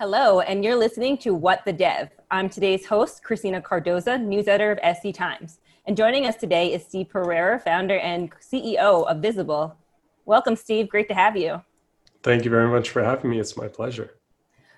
Hello, 0.00 0.40
and 0.40 0.64
you're 0.64 0.76
listening 0.76 1.18
to 1.18 1.34
What 1.34 1.62
the 1.66 1.74
Dev. 1.74 2.08
I'm 2.30 2.48
today's 2.48 2.86
host, 2.86 3.22
Christina 3.22 3.60
Cardoza, 3.60 4.18
news 4.18 4.48
editor 4.48 4.72
of 4.72 4.78
SD 4.78 5.12
Times. 5.12 5.58
And 5.86 5.94
joining 5.94 6.24
us 6.24 6.36
today 6.36 6.72
is 6.72 6.82
Steve 6.82 7.10
Pereira, 7.10 7.60
founder 7.60 7.98
and 7.98 8.32
CEO 8.40 9.06
of 9.06 9.18
Visible. 9.18 9.76
Welcome, 10.24 10.56
Steve. 10.56 10.88
Great 10.88 11.06
to 11.08 11.14
have 11.14 11.36
you. 11.36 11.60
Thank 12.22 12.46
you 12.46 12.50
very 12.50 12.66
much 12.66 12.88
for 12.88 13.04
having 13.04 13.30
me. 13.30 13.38
It's 13.40 13.58
my 13.58 13.68
pleasure. 13.68 14.14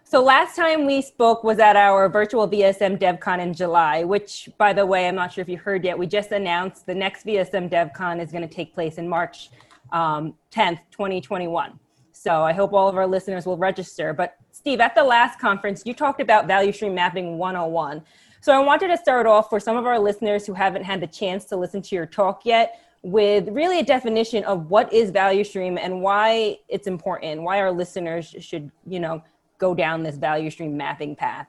So, 0.03 0.21
last 0.21 0.56
time 0.56 0.87
we 0.87 1.00
spoke 1.00 1.45
was 1.45 1.61
at 1.61 1.77
our 1.77 2.09
virtual 2.09 2.48
VSM 2.48 2.98
DevCon 2.98 3.39
in 3.39 3.54
July, 3.54 4.02
which, 4.02 4.48
by 4.59 4.73
the 4.73 4.84
way, 4.84 5.07
I'm 5.07 5.14
not 5.14 5.32
sure 5.32 5.43
if 5.43 5.48
you 5.48 5.57
heard 5.57 5.84
yet, 5.84 5.96
we 5.96 6.09
just 6.09 6.32
announced 6.32 6.84
the 6.84 6.96
next 6.96 7.25
VSM 7.25 7.70
DevCon 7.70 8.20
is 8.20 8.32
going 8.32 8.43
to 8.43 8.52
take 8.52 8.75
place 8.75 8.98
in 8.98 9.09
March 9.09 9.50
um, 9.93 10.34
10th, 10.50 10.80
2021. 10.91 11.79
So, 12.23 12.43
I 12.43 12.52
hope 12.52 12.73
all 12.73 12.89
of 12.89 12.96
our 12.96 13.07
listeners 13.07 13.46
will 13.46 13.57
register. 13.57 14.12
But 14.12 14.36
Steve, 14.52 14.79
at 14.80 14.95
the 14.95 15.02
last 15.02 15.41
conference, 15.41 15.82
you 15.84 15.93
talked 15.93 16.20
about 16.20 16.46
value 16.46 16.73
stream 16.73 16.95
mapping 16.95 17.37
101. 17.37 18.02
So 18.41 18.52
I 18.52 18.59
wanted 18.59 18.88
to 18.88 18.96
start 18.96 19.27
off 19.27 19.51
for 19.51 19.59
some 19.59 19.77
of 19.77 19.87
our 19.87 19.98
listeners 19.98 20.46
who 20.46 20.52
haven't 20.52 20.84
had 20.84 21.01
the 21.01 21.06
chance 21.06 21.45
to 21.46 21.56
listen 21.56 21.82
to 21.82 21.95
your 21.96 22.06
talk 22.06 22.45
yet 22.45 22.80
with 23.02 23.48
really 23.48 23.80
a 23.80 23.84
definition 23.84 24.45
of 24.45 24.70
what 24.70 24.93
is 24.93 25.10
value 25.10 25.45
stream 25.45 25.79
and 25.79 26.01
why 26.01 26.59
it's 26.69 26.87
important, 26.87 27.43
why 27.43 27.60
our 27.60 27.73
listeners 27.73 28.34
should, 28.38 28.70
you 28.87 29.01
know, 29.01 29.23
go 29.59 29.74
down 29.74 30.02
this 30.02 30.16
value 30.16 30.51
stream 30.51 30.77
mapping 30.77 31.16
path. 31.16 31.48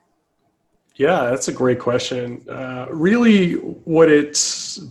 Yeah, 0.95 1.29
that's 1.31 1.47
a 1.47 1.53
great 1.53 1.79
question. 1.79 2.43
Uh, 2.47 2.85
really, 2.91 3.53
what 3.53 4.11
it 4.11 4.39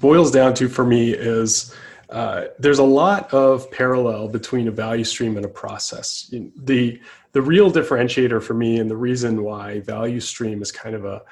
boils 0.00 0.32
down 0.32 0.54
to 0.54 0.68
for 0.68 0.84
me 0.84 1.12
is 1.12 1.74
uh, 2.12 2.48
there's 2.58 2.78
a 2.78 2.84
lot 2.84 3.32
of 3.32 3.70
parallel 3.70 4.28
between 4.28 4.68
a 4.68 4.70
value 4.70 5.04
stream 5.04 5.36
and 5.38 5.46
a 5.46 5.48
process. 5.48 6.32
The 6.56 7.00
the 7.32 7.40
real 7.40 7.72
differentiator 7.72 8.42
for 8.42 8.52
me 8.52 8.78
and 8.78 8.90
the 8.90 8.96
reason 8.96 9.42
why 9.42 9.80
value 9.80 10.20
stream 10.20 10.60
is 10.60 10.70
kind 10.70 10.94
of 10.94 11.06
a, 11.06 11.22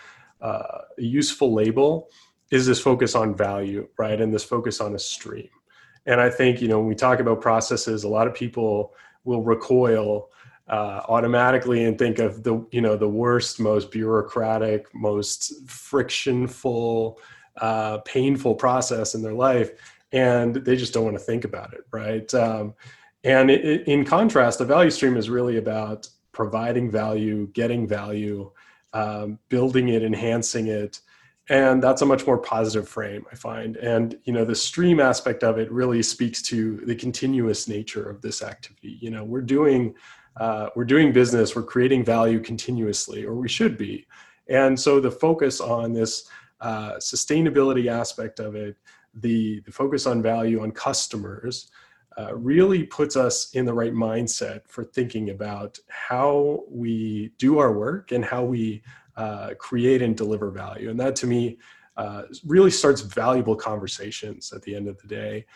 uh, 0.41 0.79
a 0.99 1.03
useful 1.03 1.53
label 1.53 2.09
is 2.51 2.65
this 2.67 2.81
focus 2.81 3.15
on 3.15 3.37
value, 3.37 3.87
right? 3.99 4.19
And 4.19 4.33
this 4.33 4.43
focus 4.43 4.81
on 4.81 4.95
a 4.95 4.99
stream. 4.99 5.51
And 6.07 6.19
I 6.19 6.31
think 6.31 6.63
you 6.63 6.69
know 6.69 6.79
when 6.79 6.89
we 6.89 6.95
talk 6.95 7.21
about 7.21 7.43
processes, 7.43 8.05
a 8.05 8.09
lot 8.09 8.27
of 8.27 8.33
people 8.33 8.95
will 9.25 9.43
recoil 9.43 10.31
uh, 10.67 11.03
automatically 11.09 11.85
and 11.85 11.99
think 11.99 12.19
of 12.19 12.43
the 12.43 12.67
you 12.73 12.81
know 12.81 12.97
the 12.97 13.07
worst, 13.07 13.61
most 13.61 13.91
bureaucratic, 13.91 14.87
most 14.95 15.69
frictionful, 15.69 17.19
uh, 17.61 17.99
painful 17.99 18.55
process 18.55 19.15
in 19.15 19.21
their 19.21 19.35
life 19.35 19.73
and 20.13 20.57
they 20.57 20.77
just 20.77 20.93
don't 20.93 21.05
want 21.05 21.17
to 21.17 21.25
think 21.25 21.45
about 21.45 21.73
it, 21.73 21.85
right? 21.93 22.33
Um, 22.35 22.75
and 23.25 23.51
it, 23.51 23.87
in 23.87 24.05
contrast, 24.05 24.61
a 24.61 24.65
value 24.65 24.91
stream 24.91 25.17
is 25.17 25.31
really 25.31 25.59
about 25.59 26.09
providing 26.33 26.91
value, 26.91 27.49
getting 27.49 27.87
value, 27.87 28.51
um, 28.93 29.39
building 29.49 29.89
it, 29.89 30.03
enhancing 30.03 30.69
it, 30.69 31.01
and 31.49 31.83
that's 31.83 32.03
a 32.03 32.07
much 32.07 32.27
more 32.27 32.39
positive 32.39 32.89
frame, 32.89 33.27
I 33.31 33.35
find. 33.35 33.77
And 33.77 34.17
you 34.25 34.33
know, 34.33 34.45
the 34.45 34.55
stream 34.55 35.01
aspect 35.01 35.43
of 35.43 35.59
it 35.59 35.71
really 35.71 36.03
speaks 36.03 36.41
to 36.43 36.77
the 36.87 36.95
continuous 36.95 37.67
nature 37.67 38.09
of 38.09 38.23
this 38.23 38.41
activity. 38.41 38.99
You 39.01 39.11
know, 39.11 39.25
we're 39.25 39.41
doing 39.43 39.95
uh, 40.37 40.69
we're 40.77 40.85
doing 40.85 41.13
business, 41.13 41.57
we're 41.57 41.65
creating 41.65 42.05
value 42.05 42.41
continuously, 42.41 43.25
or 43.25 43.35
we 43.35 43.49
should 43.49 43.77
be. 43.77 44.07
And 44.49 44.79
so 44.79 45.01
the 45.01 45.11
focus 45.11 45.61
on 45.61 45.93
this 45.93 46.29
uh, 46.61 46.95
sustainability 46.95 47.89
aspect 47.89 48.39
of 48.39 48.55
it 48.55 48.77
the, 49.15 49.61
the 49.61 49.73
focus 49.73 50.07
on 50.07 50.23
value 50.23 50.63
on 50.63 50.71
customers 50.73 51.71
uh, 52.19 52.35
really 52.35 52.85
puts 52.85 53.17
us 53.17 53.51
in 53.53 53.65
the 53.65 53.73
right 53.73 53.93
mindset 53.93 54.63
for 54.67 54.85
thinking 54.85 55.31
about 55.31 55.79
how 55.89 56.65
we 56.69 57.33
do 57.39 57.59
our 57.59 57.73
work 57.73 58.13
and 58.13 58.25
how 58.25 58.45
we 58.45 58.83
uh, 59.17 59.51
create 59.59 60.03
and 60.03 60.17
deliver 60.17 60.51
value. 60.51 60.91
And 60.91 60.99
that 61.01 61.17
to 61.17 61.27
me 61.27 61.59
uh, 61.97 62.23
really 62.47 62.71
starts 62.71 63.01
valuable 63.01 63.57
conversations 63.57 64.53
at 64.53 64.63
the 64.63 64.75
end 64.75 64.89
of 64.89 65.01
the 65.01 65.07
day 65.07 65.47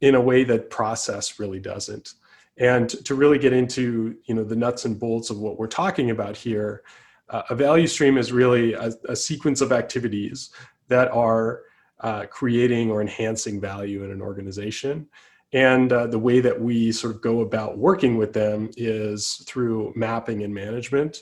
in 0.00 0.14
a 0.14 0.20
way 0.20 0.44
that 0.44 0.70
process 0.70 1.38
really 1.38 1.60
doesn't. 1.60 2.14
And 2.58 2.88
to 3.06 3.14
really 3.14 3.38
get 3.38 3.52
into 3.52 4.16
you 4.24 4.34
know 4.34 4.44
the 4.44 4.56
nuts 4.56 4.84
and 4.84 4.98
bolts 4.98 5.30
of 5.30 5.38
what 5.38 5.58
we're 5.58 5.66
talking 5.66 6.10
about 6.10 6.36
here, 6.36 6.82
uh, 7.30 7.42
a 7.48 7.54
value 7.54 7.86
stream 7.86 8.18
is 8.18 8.32
really 8.32 8.74
a, 8.74 8.92
a 9.08 9.16
sequence 9.16 9.60
of 9.60 9.72
activities 9.72 10.50
that 10.88 11.10
are 11.10 11.62
uh, 12.02 12.26
creating 12.26 12.90
or 12.90 13.00
enhancing 13.00 13.60
value 13.60 14.04
in 14.04 14.10
an 14.10 14.20
organization. 14.20 15.06
And 15.52 15.92
uh, 15.92 16.06
the 16.06 16.18
way 16.18 16.40
that 16.40 16.60
we 16.60 16.92
sort 16.92 17.14
of 17.14 17.20
go 17.20 17.40
about 17.40 17.78
working 17.78 18.16
with 18.16 18.32
them 18.32 18.70
is 18.76 19.42
through 19.46 19.92
mapping 19.94 20.42
and 20.42 20.52
management. 20.52 21.18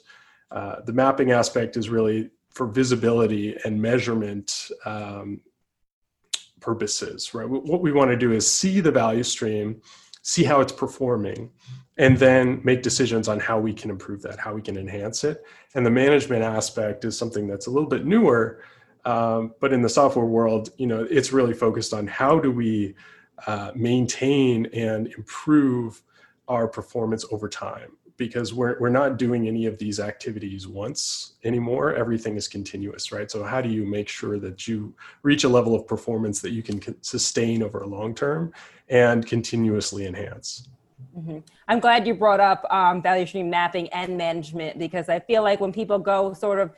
Uh, 0.51 0.77
the 0.85 0.93
mapping 0.93 1.33
aspect 1.33 1.77
is 1.77 1.89
really 1.89 2.31
for 2.51 2.67
visibility 2.67 3.57
and 3.65 3.81
measurement 3.81 4.71
um, 4.85 5.41
purposes, 6.61 7.35
right? 7.35 7.49
What 7.49 7.81
we 7.81 7.93
want 7.93 8.11
to 8.11 8.17
do 8.17 8.33
is 8.33 8.51
see 8.51 8.81
the 8.81 8.91
value 8.91 9.23
stream, 9.23 9.81
see 10.23 10.45
how 10.45 10.61
it's 10.61 10.73
performing, 10.73 11.51
and 11.97 12.17
then 12.17 12.61
make 12.65 12.83
decisions 12.83 13.29
on 13.29 13.41
how 13.41 13.59
we 13.59 13.73
can 13.73 13.91
improve 13.91 14.23
that, 14.23 14.39
how 14.39 14.55
we 14.55 14.63
can 14.63 14.77
enhance 14.77 15.25
it. 15.25 15.45
And 15.75 15.85
the 15.85 15.91
management 15.91 16.43
aspect 16.43 17.05
is 17.05 17.17
something 17.17 17.47
that's 17.47 17.67
a 17.67 17.71
little 17.71 17.89
bit 17.89 18.07
newer 18.07 18.63
um, 19.05 19.55
but 19.61 19.73
in 19.73 19.83
the 19.83 19.89
software 19.89 20.27
world, 20.27 20.71
you 20.77 20.87
know, 20.87 21.07
it's 21.11 21.33
really 21.33 21.55
focused 21.55 21.95
on 21.95 22.07
how 22.07 22.39
do 22.39 22.51
we 22.51 22.95
uh, 23.47 23.73
maintain 23.75 24.67
and 24.67 25.07
improve 25.09 26.03
our 26.49 26.69
performance 26.69 27.25
over 27.31 27.49
time. 27.49 27.93
Because 28.17 28.53
we're, 28.53 28.79
we're 28.79 28.91
not 28.91 29.17
doing 29.17 29.49
any 29.49 29.65
of 29.65 29.79
these 29.79 29.99
activities 29.99 30.69
once 30.69 31.37
anymore. 31.43 31.95
Everything 31.95 32.37
is 32.37 32.49
continuous 32.49 33.13
right? 33.13 33.31
So 33.31 33.43
how 33.43 33.63
do 33.63 33.71
you 33.71 33.87
make 33.87 34.11
sure 34.11 34.39
that 34.41 34.69
you 34.69 34.95
reach 35.23 35.45
a 35.45 35.49
level 35.49 35.75
of 35.75 35.87
performance 35.87 36.43
that 36.43 36.51
you 36.51 36.63
can 36.63 37.03
sustain 37.03 37.63
over 37.63 37.81
a 37.81 37.87
long 37.87 38.15
term 38.15 38.53
and 38.91 39.27
continuously 39.27 40.07
enhance? 40.07 40.69
Mm-hmm. 41.17 41.39
i'm 41.67 41.81
glad 41.81 42.07
you 42.07 42.15
brought 42.15 42.41
up 42.41 42.65
um, 42.71 43.03
value 43.03 43.27
stream 43.27 43.51
mapping 43.51 43.89
and 43.89 44.17
management 44.17 44.79
because 44.79 45.09
i 45.09 45.19
feel 45.19 45.43
like 45.43 45.59
when 45.59 45.73
people 45.73 45.99
go 45.99 46.35
sort 46.35 46.61
of 46.61 46.71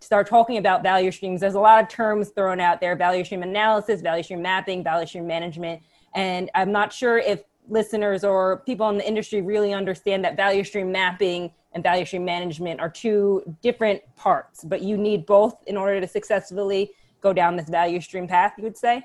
start 0.00 0.28
talking 0.28 0.58
about 0.58 0.82
value 0.82 1.10
streams, 1.10 1.40
there's 1.40 1.54
a 1.54 1.60
lot 1.60 1.82
of 1.82 1.88
terms 1.88 2.30
thrown 2.30 2.60
out 2.60 2.80
there 2.80 2.96
value 2.96 3.24
stream 3.24 3.42
analysis, 3.42 4.00
value 4.00 4.22
stream 4.22 4.42
mapping, 4.42 4.84
value 4.84 5.06
stream 5.06 5.26
management. 5.26 5.82
And 6.14 6.50
I'm 6.54 6.72
not 6.72 6.92
sure 6.92 7.18
if 7.18 7.42
listeners 7.68 8.24
or 8.24 8.58
people 8.64 8.88
in 8.88 8.98
the 8.98 9.06
industry 9.06 9.42
really 9.42 9.72
understand 9.72 10.24
that 10.24 10.36
value 10.36 10.64
stream 10.64 10.90
mapping 10.90 11.50
and 11.72 11.82
value 11.82 12.04
stream 12.04 12.24
management 12.24 12.80
are 12.80 12.88
two 12.88 13.42
different 13.62 14.00
parts, 14.16 14.64
but 14.64 14.82
you 14.82 14.96
need 14.96 15.26
both 15.26 15.56
in 15.66 15.76
order 15.76 16.00
to 16.00 16.06
successfully 16.06 16.90
go 17.20 17.32
down 17.32 17.56
this 17.56 17.68
value 17.68 18.00
stream 18.00 18.26
path, 18.26 18.54
you 18.56 18.64
would 18.64 18.76
say? 18.76 19.04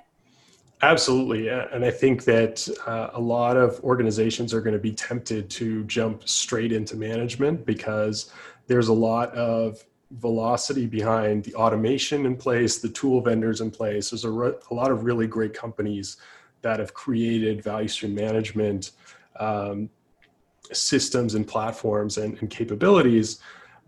Absolutely. 0.81 1.47
And 1.47 1.85
I 1.85 1.91
think 1.91 2.25
that 2.25 2.67
uh, 2.85 3.11
a 3.13 3.19
lot 3.19 3.55
of 3.55 3.79
organizations 3.83 4.53
are 4.53 4.59
going 4.59 4.73
to 4.73 4.79
be 4.79 4.91
tempted 4.91 5.49
to 5.51 5.83
jump 5.85 6.27
straight 6.27 6.73
into 6.73 6.97
management 6.97 7.65
because 7.65 8.31
there's 8.67 8.89
a 8.89 8.93
lot 8.93 9.33
of 9.33 9.83
velocity 10.19 10.85
behind 10.85 11.43
the 11.43 11.55
automation 11.55 12.25
in 12.25 12.35
place, 12.35 12.79
the 12.79 12.89
tool 12.89 13.21
vendors 13.21 13.61
in 13.61 13.71
place. 13.71 14.11
There's 14.11 14.25
a, 14.25 14.29
re- 14.29 14.53
a 14.69 14.73
lot 14.73 14.91
of 14.91 15.03
really 15.03 15.27
great 15.27 15.53
companies 15.53 16.17
that 16.61 16.79
have 16.79 16.93
created 16.93 17.63
value 17.63 17.87
stream 17.87 18.15
management 18.15 18.91
um, 19.39 19.89
systems 20.71 21.35
and 21.35 21.47
platforms 21.47 22.17
and, 22.17 22.37
and 22.39 22.49
capabilities. 22.49 23.39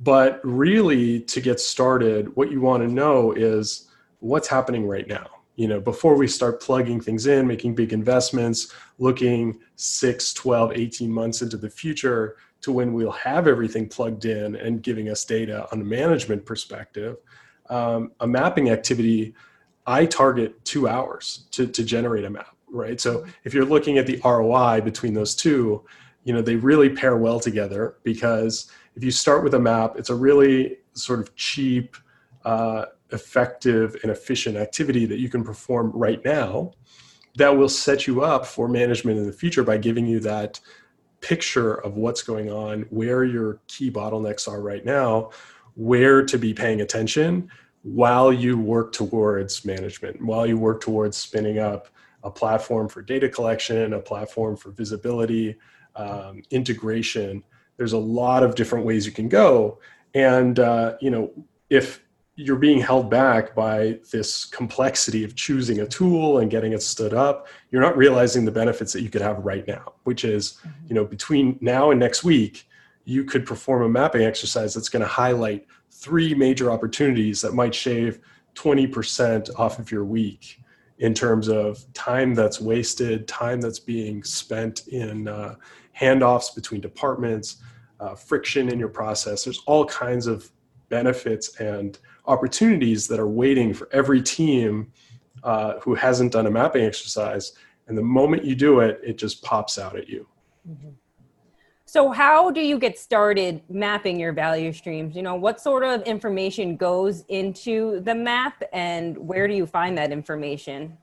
But 0.02 0.42
really, 0.44 1.22
to 1.22 1.40
get 1.40 1.60
started, 1.60 2.36
what 2.36 2.52
you 2.52 2.60
want 2.60 2.84
to 2.84 2.92
know 2.92 3.32
is 3.32 3.90
what's 4.20 4.48
happening 4.48 4.88
right 4.88 5.08
now. 5.08 5.28
You 5.56 5.70
know, 5.70 5.80
before 5.80 6.18
we 6.18 6.28
start 6.28 6.62
plugging 6.62 7.00
things 7.00 7.28
in, 7.28 7.48
making 7.48 7.76
big 7.76 7.94
investments, 7.94 8.74
looking 8.98 9.58
6, 9.78 10.34
12, 10.34 10.74
18 10.74 11.10
months 11.10 11.42
into 11.42 11.56
the 11.56 11.70
future, 11.70 12.36
to 12.66 12.72
when 12.72 12.94
we'll 12.94 13.12
have 13.12 13.48
everything 13.48 13.88
plugged 13.88 14.26
in 14.26 14.56
and 14.56 14.82
giving 14.82 15.08
us 15.10 15.24
data 15.24 15.68
on 15.72 15.82
a 15.82 15.84
management 15.84 16.44
perspective. 16.44 17.18
Um, 17.70 18.12
a 18.22 18.28
mapping 18.28 18.72
activity, 18.72 19.36
I 19.86 20.08
target 20.08 20.66
two 20.66 20.88
hours 20.88 21.46
to, 21.52 21.68
to 21.68 21.84
generate 21.84 22.26
a 22.26 22.30
map, 22.32 22.56
right? 22.68 23.00
So 23.00 23.24
if 23.44 23.54
you're 23.54 23.66
looking 23.66 24.00
at 24.00 24.08
the 24.08 24.20
ROI 24.26 24.82
between 24.82 25.14
those 25.14 25.36
two, 25.36 25.86
you 26.24 26.34
know, 26.34 26.42
they 26.42 26.56
really 26.56 26.90
pair 26.90 27.18
well 27.18 27.40
together 27.40 27.98
because 28.04 28.72
if 28.96 29.04
you 29.04 29.12
start 29.12 29.44
with 29.44 29.54
a 29.54 29.60
map, 29.60 29.96
it's 29.96 30.10
a 30.10 30.16
really 30.16 30.80
sort 30.94 31.20
of 31.20 31.36
cheap, 31.36 31.96
uh, 32.46 32.86
effective, 33.12 33.96
and 34.02 34.12
efficient 34.12 34.58
activity 34.58 35.06
that 35.06 35.20
you 35.20 35.30
can 35.30 35.44
perform 35.44 35.92
right 35.94 36.26
now 36.26 36.72
that 37.36 37.56
will 37.56 37.70
set 37.70 38.08
you 38.08 38.24
up 38.24 38.44
for 38.44 38.68
management 38.68 39.20
in 39.20 39.28
the 39.28 39.34
future 39.34 39.64
by 39.64 39.78
giving 39.78 40.08
you 40.08 40.20
that 40.22 40.60
picture 41.22 41.76
of 41.76 41.96
what's 41.96 42.22
going 42.22 42.52
on, 42.52 42.84
where 42.90 43.24
your 43.24 43.60
key 43.68 43.92
bottlenecks 43.92 44.48
are 44.48 44.62
right 44.62 44.86
now, 44.86 45.32
where 45.76 46.24
to 46.26 46.38
be 46.38 46.54
paying 46.54 46.82
attention 46.82 47.50
while 47.84 48.34
you 48.34 48.58
work 48.58 48.92
towards 48.92 49.66
management, 49.66 50.22
while 50.22 50.48
you 50.48 50.58
work 50.58 50.82
towards 50.82 51.18
spinning 51.18 51.60
up 51.60 51.88
a 52.24 52.32
platform 52.32 52.88
for 52.90 53.02
data 53.02 53.30
collection, 53.30 53.94
a 53.94 54.00
platform 54.00 54.58
for 54.58 54.72
visibility, 54.72 55.56
um, 55.96 56.42
integration. 56.50 57.44
There's 57.78 57.94
a 57.94 57.98
lot 57.98 58.44
of 58.44 58.56
different 58.56 58.86
ways 58.86 59.06
you 59.06 59.12
can 59.12 59.30
go. 59.30 59.80
And 60.14 60.60
uh, 60.60 60.96
you 61.02 61.12
know 61.12 61.32
if 61.70 62.05
you're 62.38 62.58
being 62.58 62.82
held 62.82 63.10
back 63.10 63.56
by 63.56 63.98
this 64.12 64.44
complexity 64.44 65.24
of 65.24 65.36
choosing 65.36 65.80
a 65.80 65.88
tool 65.88 66.40
and 66.40 66.52
getting 66.52 66.74
it 66.74 66.82
stood 66.82 67.14
up 67.14 67.48
you're 67.72 67.82
not 67.82 67.96
realizing 67.96 68.44
the 68.44 68.52
benefits 68.52 68.92
that 68.92 69.02
you 69.02 69.10
could 69.10 69.22
have 69.22 69.38
right 69.40 69.68
now 69.68 69.94
which 70.04 70.26
is 70.26 70.60
you 70.88 70.96
know 70.96 71.06
between 71.06 71.58
now 71.62 71.92
and 71.92 72.00
next 72.00 72.24
week 72.24 72.68
you 73.06 73.24
could 73.24 73.46
perform 73.46 73.84
a 73.84 73.90
mapping 73.90 74.24
exercise 74.24 74.74
that's 74.74 74.90
going 74.90 75.02
to 75.02 75.08
highlight 75.08 75.66
three 75.92 76.34
major 76.34 76.72
opportunities 76.72 77.42
that 77.42 77.54
might 77.54 77.74
shave 77.74 78.20
20% 78.56 79.50
off 79.60 79.80
of 79.80 79.92
your 79.92 80.04
week 80.04 80.62
in 81.00 81.14
terms 81.14 81.48
of 81.48 81.86
time 81.94 82.34
that's 82.34 82.60
wasted, 82.60 83.28
time 83.28 83.62
that's 83.62 83.80
being 83.80 84.24
spent 84.24 84.88
in 84.88 85.28
uh, 85.28 85.56
handoffs 85.98 86.56
between 86.56 86.82
departments, 86.82 87.58
uh, 88.00 88.16
friction 88.16 88.70
in 88.70 88.80
your 88.80 88.90
process. 88.90 89.44
There's 89.44 89.62
all 89.66 89.86
kinds 89.86 90.26
of 90.26 90.50
benefits 90.90 91.60
and 91.60 92.00
opportunities 92.28 93.08
that 93.08 93.20
are 93.20 93.28
waiting 93.28 93.74
for 93.74 93.88
every 93.92 94.22
team 94.22 94.92
uh, 95.44 95.80
who 95.80 95.96
hasn't 95.96 96.32
done 96.32 96.48
a 96.48 96.52
mapping 96.52 96.84
exercise. 96.84 97.54
And 97.88 97.98
the 97.98 98.02
moment 98.02 98.44
you 98.44 98.56
do 98.56 98.80
it, 98.80 99.00
it 99.04 99.18
just 99.18 99.44
pops 99.44 99.78
out 99.78 99.96
at 99.96 100.10
you. 100.10 100.28
Mm-hmm. 100.68 100.90
So, 101.88 102.10
how 102.12 102.50
do 102.50 102.62
you 102.62 102.80
get 102.80 102.98
started 102.98 103.62
mapping 103.70 104.20
your 104.20 104.34
value 104.34 104.74
streams? 104.74 105.16
You 105.16 105.22
know, 105.22 105.36
what 105.36 105.62
sort 105.62 105.84
of 105.84 106.02
information 106.02 106.76
goes 106.76 107.24
into 107.30 108.02
the 108.02 108.16
map 108.16 108.64
and 108.74 109.16
where 109.18 109.48
do 109.48 109.54
you 109.54 109.68
find 109.68 109.98
that 109.98 110.12
information? 110.12 110.98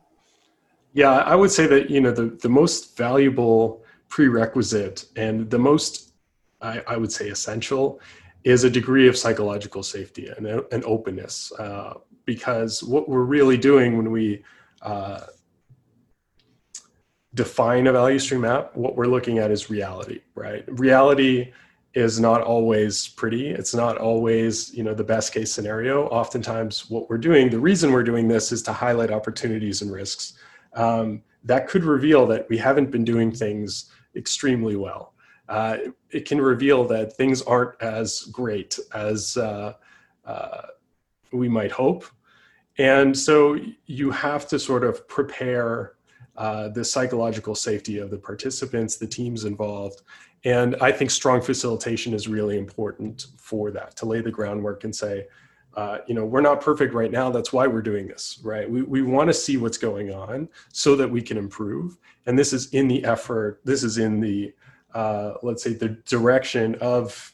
Yeah, 0.93 1.13
I 1.13 1.37
would 1.37 1.51
say 1.51 1.67
that, 1.69 1.89
you 1.89 2.01
know, 2.01 2.11
the, 2.11 2.37
the 2.43 2.49
most 2.49 2.97
valuable 2.97 3.85
prerequisite 4.09 5.07
and 5.17 5.49
the 5.49 5.59
most, 5.59 6.13
I, 6.61 6.83
I 6.87 6.97
would 6.99 7.13
say, 7.13 7.29
essential 7.29 8.01
is 8.45 8.65
a 8.65 8.71
degree 8.71 9.09
of 9.09 9.17
psychological 9.17 9.83
safety 9.83 10.29
and, 10.37 10.47
and 10.47 10.85
openness. 10.85 11.53
Uh, 11.59 11.95
because 12.25 12.83
what 12.83 13.09
we're 13.09 13.25
really 13.25 13.57
doing 13.57 13.97
when 13.97 14.11
we 14.11 14.43
uh, 14.83 15.21
define 17.35 17.87
a 17.87 17.93
value 17.93 18.19
stream 18.19 18.43
map, 18.43 18.77
what 18.77 18.97
we're 18.97 19.07
looking 19.07 19.39
at 19.39 19.51
is 19.51 19.71
reality, 19.71 20.21
right? 20.35 20.65
Reality 20.69 21.53
is 21.95 22.19
not 22.19 22.41
always 22.41 23.09
pretty. 23.09 23.49
It's 23.49 23.75
not 23.75 23.99
always, 23.99 24.73
you 24.75 24.83
know, 24.83 24.95
the 24.95 25.05
best 25.05 25.33
case 25.33 25.53
scenario. 25.53 26.07
Oftentimes 26.09 26.89
what 26.91 27.11
we're 27.11 27.19
doing, 27.19 27.51
the 27.51 27.61
reason 27.61 27.93
we're 27.93 28.03
doing 28.03 28.29
this 28.29 28.51
is 28.51 28.63
to 28.63 28.73
highlight 28.73 29.11
opportunities 29.11 29.83
and 29.83 29.93
risks. 29.93 30.35
Um, 30.75 31.23
that 31.45 31.69
could 31.69 31.85
reveal 31.85 32.27
that 32.29 32.49
we 32.49 32.57
haven't 32.57 32.91
been 32.91 33.05
doing 33.05 33.31
things 33.31 33.91
extremely 34.17 34.77
well. 34.77 35.15
Uh, 35.53 35.77
it 36.11 36.27
can 36.27 36.41
reveal 36.41 36.83
that 36.83 37.15
things 37.15 37.43
aren't 37.43 37.75
as 37.83 38.23
great 38.33 38.79
as 38.95 39.37
uh, 39.37 39.75
uh, 40.25 40.63
we 41.31 41.47
might 41.47 41.71
hope. 41.71 42.07
And 42.79 43.17
so 43.17 43.59
you 43.85 44.11
have 44.11 44.49
to 44.49 44.59
sort 44.59 44.83
of 44.83 45.07
prepare 45.09 45.93
uh, 46.39 46.69
the 46.69 46.83
psychological 46.83 47.55
safety 47.55 47.99
of 47.99 48.09
the 48.11 48.17
participants, 48.17 48.97
the 48.97 49.07
teams 49.07 49.45
involved. 49.45 50.01
And 50.45 50.75
I 50.81 50.91
think 50.91 51.11
strong 51.11 51.43
facilitation 51.43 52.15
is 52.15 52.29
really 52.29 52.57
important 52.57 53.27
for 53.37 53.71
that 53.73 53.95
to 53.97 54.07
lay 54.07 54.23
the 54.23 54.31
groundwork 54.31 54.85
and 54.85 54.97
say, 54.97 55.27
uh, 55.75 55.99
you 56.07 56.15
know, 56.15 56.25
we're 56.25 56.41
not 56.41 56.63
perfect 56.63 56.95
right 56.95 57.11
now. 57.11 57.31
That's 57.31 57.53
why 57.53 57.67
we're 57.67 57.83
doing 57.83 58.07
this, 58.09 58.41
right? 58.43 58.71
We, 58.71 58.81
we 58.81 59.03
want 59.03 59.29
to 59.29 59.35
see 59.35 59.59
what's 59.59 59.79
going 59.79 60.15
on 60.15 60.49
so 60.73 60.97
that 60.97 61.11
we 61.11 61.21
can 61.21 61.37
improve. 61.37 61.99
And 62.25 62.39
this 62.39 62.55
is 62.55 62.73
in 62.73 62.89
the 62.89 63.05
effort, 63.05 63.61
this 63.67 63.83
is 63.83 63.99
in 63.99 64.19
the, 64.19 64.55
uh, 64.95 65.35
let's 65.43 65.63
say, 65.63 65.73
the 65.73 65.91
direction 66.07 66.77
of 66.77 67.33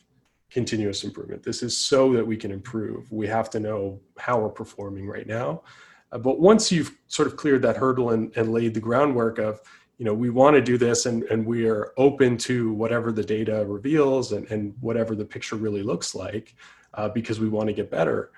continuous 0.51 1.05
improvement. 1.05 1.43
This 1.43 1.63
is 1.63 1.77
so 1.77 2.13
that 2.15 2.27
we 2.27 2.37
can 2.37 2.51
improve. 2.51 3.11
We 3.13 3.27
have 3.27 3.51
to 3.51 3.61
know 3.61 4.01
how 4.19 4.41
we're 4.41 4.49
performing 4.49 5.07
right 5.07 5.27
now. 5.27 5.63
Uh, 6.11 6.19
but 6.19 6.41
once 6.41 6.73
you've 6.73 6.97
sort 7.09 7.29
of 7.29 7.37
cleared 7.37 7.63
that 7.63 7.77
hurdle 7.77 8.11
and, 8.11 8.35
and 8.37 8.53
laid 8.53 8.75
the 8.75 8.81
groundwork 8.81 9.39
of, 9.39 9.61
you 9.99 10.05
know, 10.05 10.15
we 10.15 10.31
want 10.31 10.55
to 10.55 10.63
do 10.63 10.79
this 10.79 11.07
and, 11.07 11.25
and 11.25 11.45
we 11.45 11.69
are 11.69 11.93
open 11.97 12.37
to 12.39 12.73
whatever 12.73 13.13
the 13.13 13.23
data 13.23 13.65
reveals 13.67 14.33
and, 14.33 14.51
and 14.51 14.75
whatever 14.81 15.15
the 15.15 15.25
picture 15.25 15.57
really 15.57 15.83
looks 15.83 16.15
like 16.15 16.55
uh, 16.95 17.09
because 17.09 17.41
we 17.41 17.49
want 17.49 17.67
to 17.67 17.73
get 17.73 17.91
better. 17.91 18.31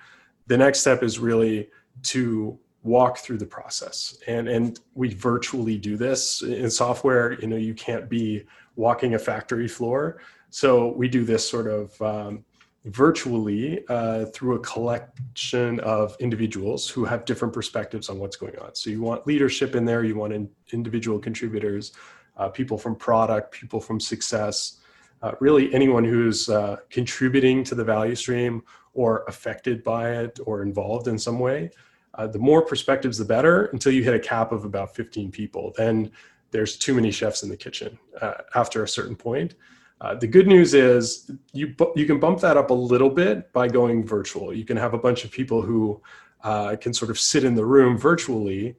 The 0.47 0.57
next 0.57 0.79
step 0.79 1.03
is 1.03 1.19
really 1.19 1.69
to 2.03 2.59
walk 2.83 3.19
through 3.19 3.37
the 3.37 3.45
process 3.45 4.17
and 4.25 4.49
and 4.49 4.79
we 4.95 5.13
virtually 5.13 5.77
do 5.77 5.95
this 5.95 6.41
in 6.41 6.67
software 6.67 7.39
you 7.39 7.47
know 7.47 7.55
you 7.55 7.75
can't 7.75 8.09
be 8.09 8.43
walking 8.75 9.15
a 9.15 9.19
factory 9.19 9.67
floor 9.67 10.19
so 10.49 10.89
we 10.89 11.07
do 11.07 11.23
this 11.23 11.49
sort 11.49 11.67
of 11.67 12.01
um, 12.01 12.43
virtually 12.85 13.85
uh, 13.87 14.25
through 14.25 14.55
a 14.55 14.59
collection 14.59 15.79
of 15.81 16.15
individuals 16.19 16.89
who 16.89 17.05
have 17.05 17.25
different 17.25 17.53
perspectives 17.53 18.09
on 18.09 18.19
what's 18.19 18.35
going 18.35 18.57
on. 18.59 18.73
So 18.73 18.89
you 18.89 19.01
want 19.01 19.27
leadership 19.27 19.75
in 19.75 19.85
there, 19.85 20.03
you 20.03 20.15
want 20.15 20.33
in, 20.33 20.49
individual 20.73 21.19
contributors, 21.19 21.93
uh, 22.37 22.49
people 22.49 22.77
from 22.77 22.95
product, 22.95 23.51
people 23.51 23.79
from 23.79 23.99
success, 23.99 24.79
uh, 25.21 25.33
really 25.39 25.73
anyone 25.73 26.03
who's 26.03 26.49
uh, 26.49 26.77
contributing 26.89 27.63
to 27.65 27.75
the 27.75 27.83
value 27.83 28.15
stream 28.15 28.63
or 28.93 29.23
affected 29.27 29.83
by 29.83 30.11
it 30.11 30.39
or 30.45 30.63
involved 30.63 31.07
in 31.07 31.19
some 31.19 31.39
way. 31.39 31.69
Uh, 32.15 32.27
the 32.27 32.39
more 32.39 32.65
perspectives, 32.65 33.17
the 33.17 33.23
better 33.23 33.65
until 33.67 33.93
you 33.93 34.03
hit 34.03 34.13
a 34.13 34.19
cap 34.19 34.51
of 34.51 34.65
about 34.65 34.93
15 34.95 35.31
people. 35.31 35.71
Then 35.77 36.11
there's 36.51 36.77
too 36.77 36.93
many 36.93 37.11
chefs 37.11 37.43
in 37.43 37.49
the 37.49 37.57
kitchen 37.57 37.97
uh, 38.21 38.33
after 38.55 38.83
a 38.83 38.87
certain 38.87 39.15
point. 39.15 39.55
Uh, 39.99 40.15
the 40.15 40.27
good 40.27 40.47
news 40.47 40.73
is 40.73 41.29
you 41.53 41.75
you 41.95 42.05
can 42.05 42.19
bump 42.19 42.39
that 42.39 42.57
up 42.57 42.71
a 42.71 42.73
little 42.73 43.09
bit 43.09 43.51
by 43.53 43.67
going 43.67 44.05
virtual. 44.05 44.53
You 44.53 44.65
can 44.65 44.77
have 44.77 44.93
a 44.93 44.97
bunch 44.97 45.23
of 45.23 45.31
people 45.31 45.61
who 45.61 46.01
uh, 46.43 46.75
can 46.75 46.93
sort 46.93 47.11
of 47.11 47.19
sit 47.19 47.43
in 47.43 47.53
the 47.53 47.65
room 47.65 47.97
virtually, 47.97 48.75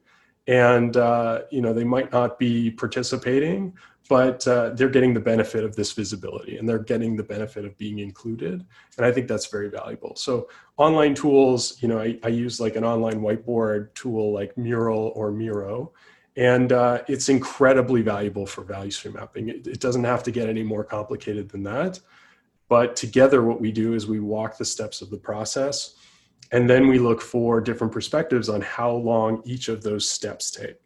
and 0.47 0.97
uh, 0.97 1.43
you 1.49 1.61
know 1.61 1.73
they 1.73 1.85
might 1.85 2.11
not 2.11 2.37
be 2.37 2.71
participating, 2.71 3.73
but 4.09 4.45
uh, 4.47 4.71
they're 4.71 4.89
getting 4.89 5.13
the 5.13 5.19
benefit 5.19 5.63
of 5.63 5.75
this 5.75 5.93
visibility 5.93 6.57
and 6.57 6.67
they're 6.67 6.79
getting 6.79 7.15
the 7.15 7.23
benefit 7.23 7.63
of 7.65 7.77
being 7.77 7.99
included. 7.99 8.65
And 8.97 9.05
I 9.05 9.11
think 9.11 9.27
that's 9.27 9.47
very 9.47 9.69
valuable. 9.69 10.15
So 10.15 10.49
online 10.77 11.15
tools, 11.15 11.81
you 11.81 11.87
know, 11.87 11.99
I, 11.99 12.19
I 12.23 12.27
use 12.27 12.59
like 12.59 12.75
an 12.75 12.83
online 12.83 13.21
whiteboard 13.21 13.93
tool 13.93 14.33
like 14.33 14.57
Mural 14.57 15.13
or 15.15 15.31
Miro 15.31 15.93
and 16.35 16.71
uh, 16.71 17.01
it's 17.07 17.29
incredibly 17.29 18.01
valuable 18.01 18.45
for 18.45 18.63
value 18.63 18.91
stream 18.91 19.13
mapping. 19.13 19.49
It, 19.49 19.67
it, 19.67 19.79
doesn't 19.79 20.03
have 20.03 20.23
to 20.23 20.31
get 20.31 20.49
any 20.49 20.63
more 20.63 20.83
complicated 20.83 21.49
than 21.49 21.63
that. 21.63 21.99
But 22.69 22.95
together, 22.95 23.43
what 23.43 23.61
we 23.61 23.71
do 23.71 23.93
is 23.93 24.07
we 24.07 24.19
walk 24.19 24.57
the 24.57 24.65
steps 24.65 25.01
of 25.01 25.11
the 25.11 25.17
process, 25.17 25.95
and 26.51 26.67
then 26.67 26.87
we 26.87 26.97
look 26.97 27.21
for 27.21 27.61
different 27.61 27.93
perspectives 27.93 28.49
on 28.49 28.61
how 28.61 28.91
long 28.91 29.41
each 29.45 29.67
of 29.67 29.83
those 29.83 30.09
steps 30.09 30.49
take. 30.49 30.77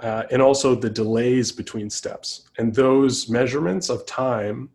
Uh, 0.00 0.24
and 0.30 0.40
also 0.40 0.74
the 0.74 0.90
delays 0.90 1.50
between 1.50 1.90
steps. 1.90 2.48
And 2.58 2.74
those 2.74 3.28
measurements 3.28 3.88
of 3.88 4.06
time 4.06 4.70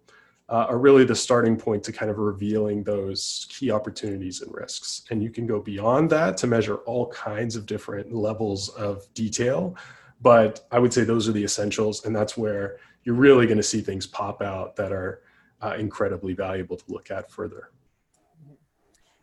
uh, 0.53 0.67
are 0.69 0.77
really 0.77 1.03
the 1.03 1.15
starting 1.15 1.57
point 1.57 1.83
to 1.83 1.91
kind 1.91 2.11
of 2.11 2.19
revealing 2.19 2.83
those 2.83 3.47
key 3.49 3.71
opportunities 3.71 4.43
and 4.43 4.53
risks. 4.53 5.01
And 5.09 5.23
you 5.23 5.31
can 5.31 5.47
go 5.47 5.59
beyond 5.59 6.11
that 6.11 6.37
to 6.37 6.47
measure 6.47 6.75
all 6.85 7.07
kinds 7.07 7.55
of 7.55 7.65
different 7.65 8.13
levels 8.13 8.69
of 8.69 9.11
detail. 9.15 9.75
But 10.21 10.63
I 10.71 10.77
would 10.77 10.93
say 10.93 11.05
those 11.05 11.27
are 11.27 11.31
the 11.31 11.43
essentials. 11.43 12.05
And 12.05 12.15
that's 12.15 12.37
where 12.37 12.77
you're 13.03 13.15
really 13.15 13.47
going 13.47 13.57
to 13.57 13.63
see 13.63 13.81
things 13.81 14.05
pop 14.05 14.43
out 14.43 14.75
that 14.75 14.91
are 14.91 15.23
uh, 15.59 15.73
incredibly 15.79 16.33
valuable 16.33 16.77
to 16.77 16.83
look 16.87 17.09
at 17.09 17.31
further. 17.31 17.71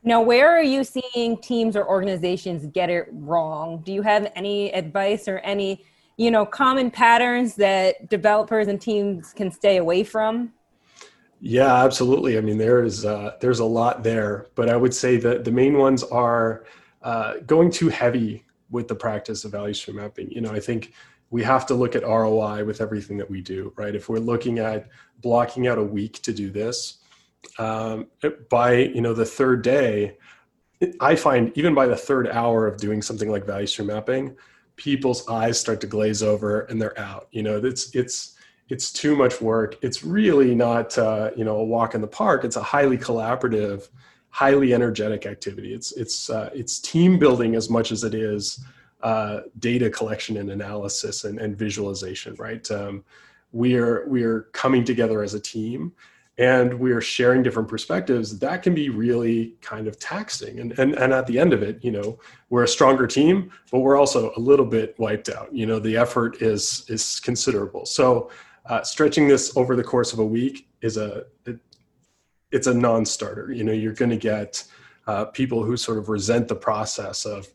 Now, 0.03 0.21
where 0.23 0.49
are 0.51 0.65
you 0.65 0.83
seeing 0.83 1.37
teams 1.37 1.77
or 1.77 1.87
organizations 1.87 2.67
get 2.73 2.91
it 2.91 3.07
wrong? 3.13 3.83
Do 3.85 3.93
you 3.93 4.03
have 4.03 4.33
any 4.35 4.73
advice 4.73 5.29
or 5.29 5.39
any, 5.39 5.85
you 6.17 6.33
know, 6.33 6.45
common 6.45 6.91
patterns 6.91 7.55
that 7.55 8.11
developers 8.11 8.67
and 8.67 8.81
teams 8.81 9.33
can 9.33 9.53
stay 9.53 9.77
away 9.77 10.03
from? 10.03 10.55
Yeah, 11.41 11.85
absolutely. 11.85 12.37
I 12.37 12.43
mean, 12.43 12.59
there 12.59 12.83
is 12.85 13.07
uh, 13.07 13.37
there's 13.41 13.61
a 13.61 13.65
lot 13.65 14.03
there, 14.03 14.49
but 14.55 14.69
I 14.69 14.77
would 14.77 14.95
say 14.95 15.17
that 15.19 15.45
the 15.45 15.51
main 15.51 15.79
ones 15.79 16.03
are 16.05 16.65
uh, 17.03 17.35
going 17.47 17.71
too 17.71 17.89
heavy 17.89 18.45
with 18.71 18.89
the 18.89 18.95
practice 18.95 19.45
of 19.45 19.53
value 19.53 19.73
stream 19.73 19.97
mapping. 19.97 20.31
You 20.31 20.43
know, 20.43 20.53
I 20.53 20.61
think 20.61 20.93
we 21.31 21.43
have 21.43 21.65
to 21.67 21.75
look 21.75 21.97
at 21.97 22.03
ROI 22.03 22.65
with 22.65 22.83
everything 22.83 23.17
that 23.19 23.31
we 23.31 23.41
do, 23.41 23.73
right? 23.77 23.95
If 23.95 24.09
we're 24.09 24.19
looking 24.19 24.59
at 24.59 24.89
blocking 25.23 25.67
out 25.67 25.79
a 25.79 25.83
week 25.83 26.21
to 26.23 26.33
do 26.33 26.51
this, 26.51 26.99
um, 27.59 28.09
by 28.51 28.75
you 28.75 29.01
know 29.01 29.15
the 29.15 29.25
third 29.25 29.63
day, 29.63 30.19
I 31.01 31.17
find 31.17 31.57
even 31.57 31.75
by 31.75 31.87
the 31.87 31.97
third 31.97 32.29
hour 32.29 32.67
of 32.67 32.77
doing 32.77 33.01
something 33.01 33.31
like 33.31 33.47
value 33.47 33.67
stream 33.67 33.89
mapping, 33.89 34.37
people's 34.77 35.27
eyes 35.27 35.59
start 35.59 35.81
to 35.81 35.87
glaze 35.87 36.23
over 36.23 36.63
and 36.63 36.81
they're 36.81 36.99
out. 36.99 37.29
You 37.31 37.43
know, 37.43 37.57
it's 37.57 37.95
it's 37.95 38.37
it's 38.71 38.93
too 38.93 39.17
much 39.17 39.41
work. 39.41 39.77
It's 39.83 40.03
really 40.05 40.55
not, 40.55 40.97
uh, 40.97 41.31
you 41.37 41.45
know, 41.45 41.57
a 41.57 41.65
walk 41.65 41.95
in 41.95 42.01
the 42.01 42.07
park. 42.07 42.45
It's 42.45 42.57
a 42.57 42.63
highly 42.63 42.97
collaborative, 42.97 43.89
highly 44.31 44.73
energetic 44.73 45.27
activity. 45.27 45.75
It's 45.75 45.93
it's 45.93 46.31
uh, 46.31 46.51
it's 46.55 46.79
team 46.79 47.19
building 47.19 47.57
as 47.57 47.69
much 47.69 47.93
as 47.93 48.05
it 48.05 48.15
is 48.15 48.65
uh, 49.03 49.41
data 49.59 49.91
collection 49.91 50.37
and 50.37 50.51
analysis 50.51 51.25
and, 51.25 51.39
and 51.39 51.59
visualization. 51.59 52.35
Right? 52.37 52.69
Um, 52.71 53.05
we 53.53 53.77
are 53.77 54.09
we 54.09 54.23
are 54.23 54.43
coming 54.53 54.85
together 54.85 55.23
as 55.23 55.35
a 55.35 55.41
team, 55.41 55.93
and 56.41 56.73
we're 56.73 57.03
sharing 57.03 57.43
different 57.43 57.69
perspectives, 57.69 58.39
that 58.39 58.63
can 58.63 58.75
be 58.75 58.89
really 58.89 59.57
kind 59.61 59.87
of 59.87 59.99
taxing. 59.99 60.59
And, 60.59 60.79
and, 60.79 60.95
and 60.95 61.13
at 61.13 61.27
the 61.27 61.39
end 61.39 61.53
of 61.53 61.63
it, 61.63 61.85
you 61.85 61.91
know, 61.91 62.19
we're 62.49 62.63
a 62.65 62.69
stronger 62.69 63.07
team, 63.07 63.51
but 63.71 63.81
we're 63.81 63.99
also 63.99 64.33
a 64.39 64.41
little 64.41 64.65
bit 64.65 64.99
wiped 64.99 65.29
out. 65.29 65.55
You 65.55 65.67
know, 65.67 65.79
the 65.79 65.99
effort 65.99 66.41
is, 66.41 66.87
is 66.89 67.21
considerable. 67.21 67.85
So 67.85 68.31
uh, 68.67 68.83
stretching 68.83 69.29
this 69.29 69.57
over 69.57 69.77
the 69.77 69.85
course 69.85 70.13
of 70.13 70.19
a 70.19 70.25
week 70.25 70.69
is 70.83 70.97
a, 70.97 71.25
it, 71.47 71.59
it's 72.51 72.67
a 72.67 72.75
non-starter. 72.75 73.53
You 73.53 73.65
know, 73.65 73.73
you're 73.73 73.93
going 73.93 74.11
to 74.11 74.17
get 74.17 74.65
uh, 75.07 75.27
people 75.27 75.65
who 75.65 75.77
sort 75.77 75.99
of 75.99 76.09
resent 76.09 76.49
the 76.49 76.55
process 76.55 77.25
of 77.25 77.49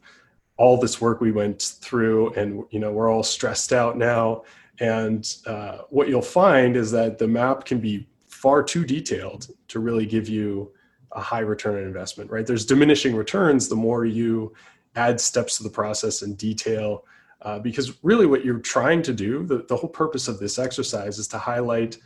all 0.58 0.78
this 0.80 1.02
work 1.02 1.22
we 1.22 1.32
went 1.32 1.62
through 1.62 2.34
and, 2.34 2.64
you 2.72 2.80
know, 2.80 2.92
we're 2.92 3.12
all 3.12 3.24
stressed 3.24 3.74
out 3.74 3.98
now. 3.98 4.44
And 4.80 5.34
uh, 5.46 5.80
what 5.90 6.10
you'll 6.10 6.22
find 6.22 6.76
is 6.76 6.92
that 6.92 7.18
the 7.18 7.28
map 7.28 7.66
can 7.66 7.80
be 7.80 8.08
far 8.28 8.64
too 8.64 8.86
detailed 8.86 9.48
to 9.70 9.80
really 9.80 10.06
give 10.06 10.28
you 10.28 10.72
a 11.12 11.22
high 11.22 11.40
return 11.40 11.76
on 11.76 11.84
investment, 11.84 12.30
right? 12.30 12.46
There's 12.46 12.66
diminishing 12.66 13.16
returns 13.16 13.68
the 13.68 13.76
more 13.76 14.06
you 14.06 14.54
add 14.96 15.20
steps 15.20 15.58
to 15.58 15.64
the 15.64 15.70
process 15.70 16.22
and 16.22 16.38
detail. 16.38 17.06
Uh, 17.46 17.60
because 17.60 18.04
really, 18.04 18.26
what 18.26 18.44
you're 18.44 18.58
trying 18.58 19.04
to 19.04 19.14
do, 19.14 19.46
the, 19.46 19.64
the 19.70 19.76
whole 19.76 19.90
purpose 19.90 20.28
of 20.28 20.40
this 20.40 20.58
exercise 20.58 21.20
is 21.20 21.28
to 21.28 21.38
highlight 21.38 22.00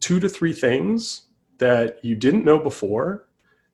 two 0.00 0.18
to 0.18 0.28
three 0.28 0.52
things 0.52 1.22
that 1.58 2.04
you 2.04 2.16
didn't 2.16 2.44
know 2.44 2.58
before 2.58 3.28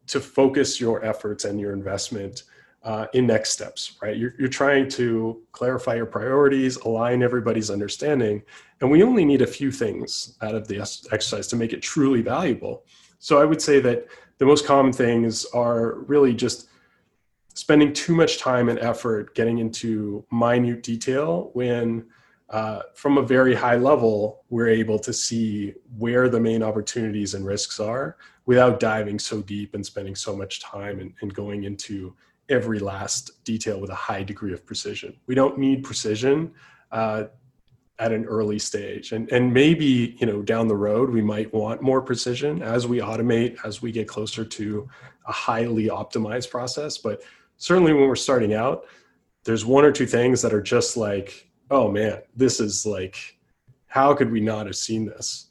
to 0.07 0.21
focus 0.21 0.79
your 0.79 1.03
efforts 1.03 1.47
and 1.47 1.59
your 1.59 1.73
investment 1.73 2.43
uh, 2.83 3.07
in 3.15 3.27
next 3.27 3.51
steps, 3.51 3.97
right? 4.03 4.19
You're, 4.19 4.35
you're 4.39 4.49
trying 4.49 4.89
to 4.91 5.43
clarify 5.53 5.95
your 5.95 6.07
priorities, 6.07 6.77
align 6.77 7.23
everybody's 7.23 7.71
understanding, 7.71 8.43
and 8.81 8.91
we 8.91 9.03
only 9.03 9.25
need 9.25 9.41
a 9.43 9.47
few 9.47 9.73
things 9.73 10.37
out 10.43 10.55
of 10.55 10.69
the 10.69 10.79
exercise 10.79 11.47
to 11.49 11.57
make 11.57 11.73
it 11.73 11.81
truly 11.81 12.21
valuable. 12.21 12.85
So 13.19 13.41
I 13.41 13.45
would 13.45 13.63
say 13.63 13.81
that 13.81 14.07
the 14.39 14.45
most 14.45 14.67
common 14.67 14.93
things 14.93 15.47
are 15.47 16.01
really 16.01 16.35
just 16.35 16.69
spending 17.57 17.93
too 17.93 18.15
much 18.15 18.39
time 18.39 18.69
and 18.69 18.79
effort 18.79 19.35
getting 19.35 19.59
into 19.59 20.25
minute 20.31 20.83
detail 20.83 21.51
when 21.55 22.05
uh, 22.51 22.83
from 22.95 23.19
a 23.19 23.23
very 23.23 23.55
high 23.55 23.77
level, 23.77 24.45
we're 24.51 24.69
able 24.69 24.99
to 25.01 25.13
see 25.13 25.75
where 25.99 26.29
the 26.29 26.39
main 26.39 26.63
opportunities 26.63 27.35
and 27.35 27.45
risks 27.45 27.81
are 27.81 28.17
without 28.45 28.79
diving 28.79 29.19
so 29.19 29.43
deep 29.43 29.75
and 29.75 29.85
spending 29.85 30.15
so 30.15 30.37
much 30.37 30.61
time 30.61 31.01
and, 31.01 31.13
and 31.23 31.35
going 31.35 31.65
into 31.65 32.15
every 32.49 32.79
last 32.79 33.43
detail 33.45 33.81
with 33.81 33.91
a 33.91 33.95
high 33.95 34.23
degree 34.23 34.53
of 34.53 34.65
precision. 34.65 35.17
We 35.27 35.35
don't 35.35 35.59
need 35.59 35.83
precision 35.83 36.53
uh, 36.93 37.25
at 37.99 38.13
an 38.13 38.27
early 38.27 38.59
stage, 38.59 39.13
and 39.13 39.33
and 39.33 39.53
maybe 39.53 40.17
you 40.21 40.27
know 40.27 40.43
down 40.43 40.69
the 40.69 40.77
road 40.77 41.09
we 41.11 41.23
might 41.23 41.53
want 41.53 41.81
more 41.81 42.03
precision 42.03 42.63
as 42.63 42.87
we 42.87 42.99
automate, 42.99 43.57
as 43.65 43.81
we 43.81 43.91
get 43.91 44.07
closer 44.07 44.45
to 44.45 44.89
a 45.27 45.33
highly 45.33 45.87
optimized 45.87 46.51
process. 46.51 46.99
But 46.99 47.23
certainly 47.57 47.93
when 47.93 48.09
we're 48.09 48.17
starting 48.17 48.55
out, 48.55 48.87
there's 49.45 49.65
one 49.65 49.85
or 49.85 49.93
two 49.93 50.07
things 50.07 50.43
that 50.43 50.53
are 50.53 50.63
just 50.63 50.97
like, 50.97 51.49
oh 51.71 51.91
man, 51.91 52.23
this 52.35 52.61
is 52.61 52.87
like, 52.87 53.39
how 53.87 54.15
could 54.15 54.31
we 54.31 54.41
not 54.41 54.67
have 54.67 54.77
seen 54.77 55.07
this? 55.07 55.47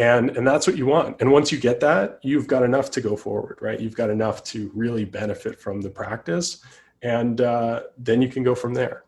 and 0.00 0.36
and 0.36 0.46
that's 0.46 0.66
what 0.66 0.76
you 0.76 0.86
want. 0.86 1.20
And 1.20 1.30
once 1.30 1.50
you 1.52 1.58
get 1.58 1.80
that 1.80 2.20
you've 2.22 2.46
got 2.46 2.62
enough 2.62 2.90
to 2.92 3.00
go 3.00 3.16
forward 3.16 3.58
right? 3.60 3.78
You've 3.78 3.96
got 3.96 4.10
enough 4.10 4.42
to 4.44 4.70
really 4.74 5.04
benefit 5.04 5.60
from 5.60 5.80
the 5.80 5.90
practice 5.90 6.64
and 7.02 7.40
uh, 7.40 7.82
then 7.98 8.20
you 8.22 8.28
can 8.28 8.42
go 8.42 8.54
from 8.54 8.74
there. 8.74 9.04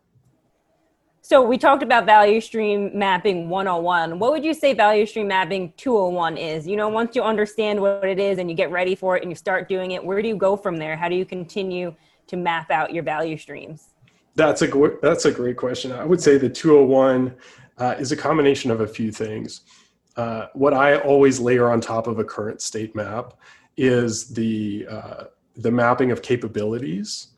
So 1.21 1.41
we 1.41 1.57
talked 1.57 1.83
about 1.83 2.05
value 2.05 2.41
stream 2.41 2.91
mapping 2.97 3.49
101 3.49 4.19
what 4.19 4.31
would 4.31 4.43
you 4.43 4.53
say 4.53 4.73
value 4.73 5.05
stream 5.05 5.27
mapping 5.27 5.73
201 5.77 6.37
is? 6.37 6.67
You 6.67 6.75
know 6.75 6.89
once 6.89 7.15
you 7.15 7.23
understand 7.23 7.81
what 7.81 8.03
it 8.03 8.19
is 8.19 8.37
and 8.37 8.49
you 8.49 8.55
get 8.55 8.71
ready 8.71 8.93
for 8.93 9.15
it 9.17 9.23
and 9.23 9.31
you 9.31 9.35
start 9.35 9.67
doing 9.67 9.91
it 9.91 10.03
where 10.03 10.21
do 10.21 10.27
you 10.27 10.35
go 10.35 10.55
from 10.57 10.77
there? 10.77 10.95
How 10.95 11.09
do 11.09 11.15
you 11.15 11.25
continue 11.25 11.95
to 12.27 12.37
map 12.37 12.71
out 12.71 12.93
your 12.93 13.03
value 13.03 13.37
streams 13.37 13.89
that's 14.35 14.61
a 14.61 14.91
that's 15.01 15.25
a 15.25 15.31
great 15.31 15.57
question 15.57 15.91
i 15.91 16.05
would 16.05 16.21
say 16.21 16.37
the 16.37 16.49
201 16.49 17.33
uh, 17.79 17.95
is 17.97 18.11
a 18.11 18.17
combination 18.17 18.69
of 18.71 18.81
a 18.81 18.87
few 18.87 19.11
things 19.11 19.61
uh, 20.15 20.47
what 20.53 20.73
I 20.73 20.97
always 20.97 21.39
layer 21.39 21.71
on 21.71 21.81
top 21.81 22.07
of 22.07 22.19
a 22.19 22.23
current 22.23 22.61
state 22.61 22.95
map 22.95 23.33
is 23.77 24.29
the 24.29 24.85
uh, 24.89 25.23
the 25.55 25.71
mapping 25.71 26.11
of 26.11 26.21
capabilities 26.21 27.29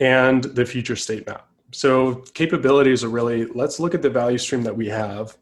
and 0.00 0.44
the 0.44 0.66
future 0.66 0.96
state 0.96 1.26
map. 1.26 1.48
So 1.72 2.16
capabilities 2.34 3.04
are 3.04 3.08
really 3.08 3.46
let's 3.46 3.78
look 3.78 3.94
at 3.94 4.02
the 4.02 4.10
value 4.10 4.38
stream 4.38 4.62
that 4.62 4.76
we 4.76 4.88
have. 4.88 5.36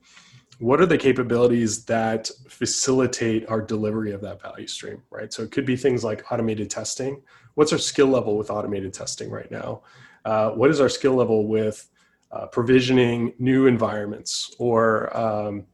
What 0.59 0.81
are 0.81 0.87
the 0.87 0.99
capabilities 0.99 1.85
that 1.87 2.31
facilitate 2.49 3.49
our 3.49 3.61
delivery 3.61 4.13
of 4.13 4.21
that 4.21 4.41
value 4.41 4.67
stream, 4.67 5.03
right? 5.11 5.33
So 5.33 5.43
it 5.43 5.51
could 5.51 5.67
be 5.67 5.77
things 5.77 6.05
like 6.05 6.31
automated 6.31 6.71
testing. 6.71 7.23
What's 7.55 7.73
our 7.73 7.79
skill 7.79 8.09
level 8.09 8.37
with 8.37 8.51
automated 8.51 8.93
testing 8.93 9.31
right 9.31 9.51
now? 9.51 9.83
Uh, 10.25 10.51
what 10.51 10.71
is 10.71 10.81
our 10.81 10.89
skill 10.89 11.15
level 11.15 11.47
with 11.47 11.89
uh, 12.33 12.47
provisioning 12.47 13.33
new 13.39 13.67
environments 13.67 14.55
or 14.59 15.17
um, 15.17 15.65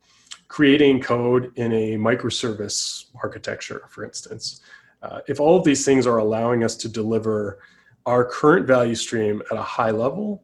creating 0.48 1.00
code 1.00 1.52
in 1.56 1.72
a 1.72 1.92
microservice 1.96 3.06
architecture, 3.22 3.84
for 3.88 4.04
instance. 4.04 4.60
Uh, 5.02 5.20
if 5.28 5.40
all 5.40 5.56
of 5.56 5.64
these 5.64 5.84
things 5.84 6.06
are 6.06 6.18
allowing 6.18 6.64
us 6.64 6.76
to 6.76 6.88
deliver 6.88 7.60
our 8.04 8.24
current 8.24 8.66
value 8.66 8.94
stream 8.94 9.40
at 9.50 9.56
a 9.56 9.62
high 9.62 9.92
level, 9.92 10.42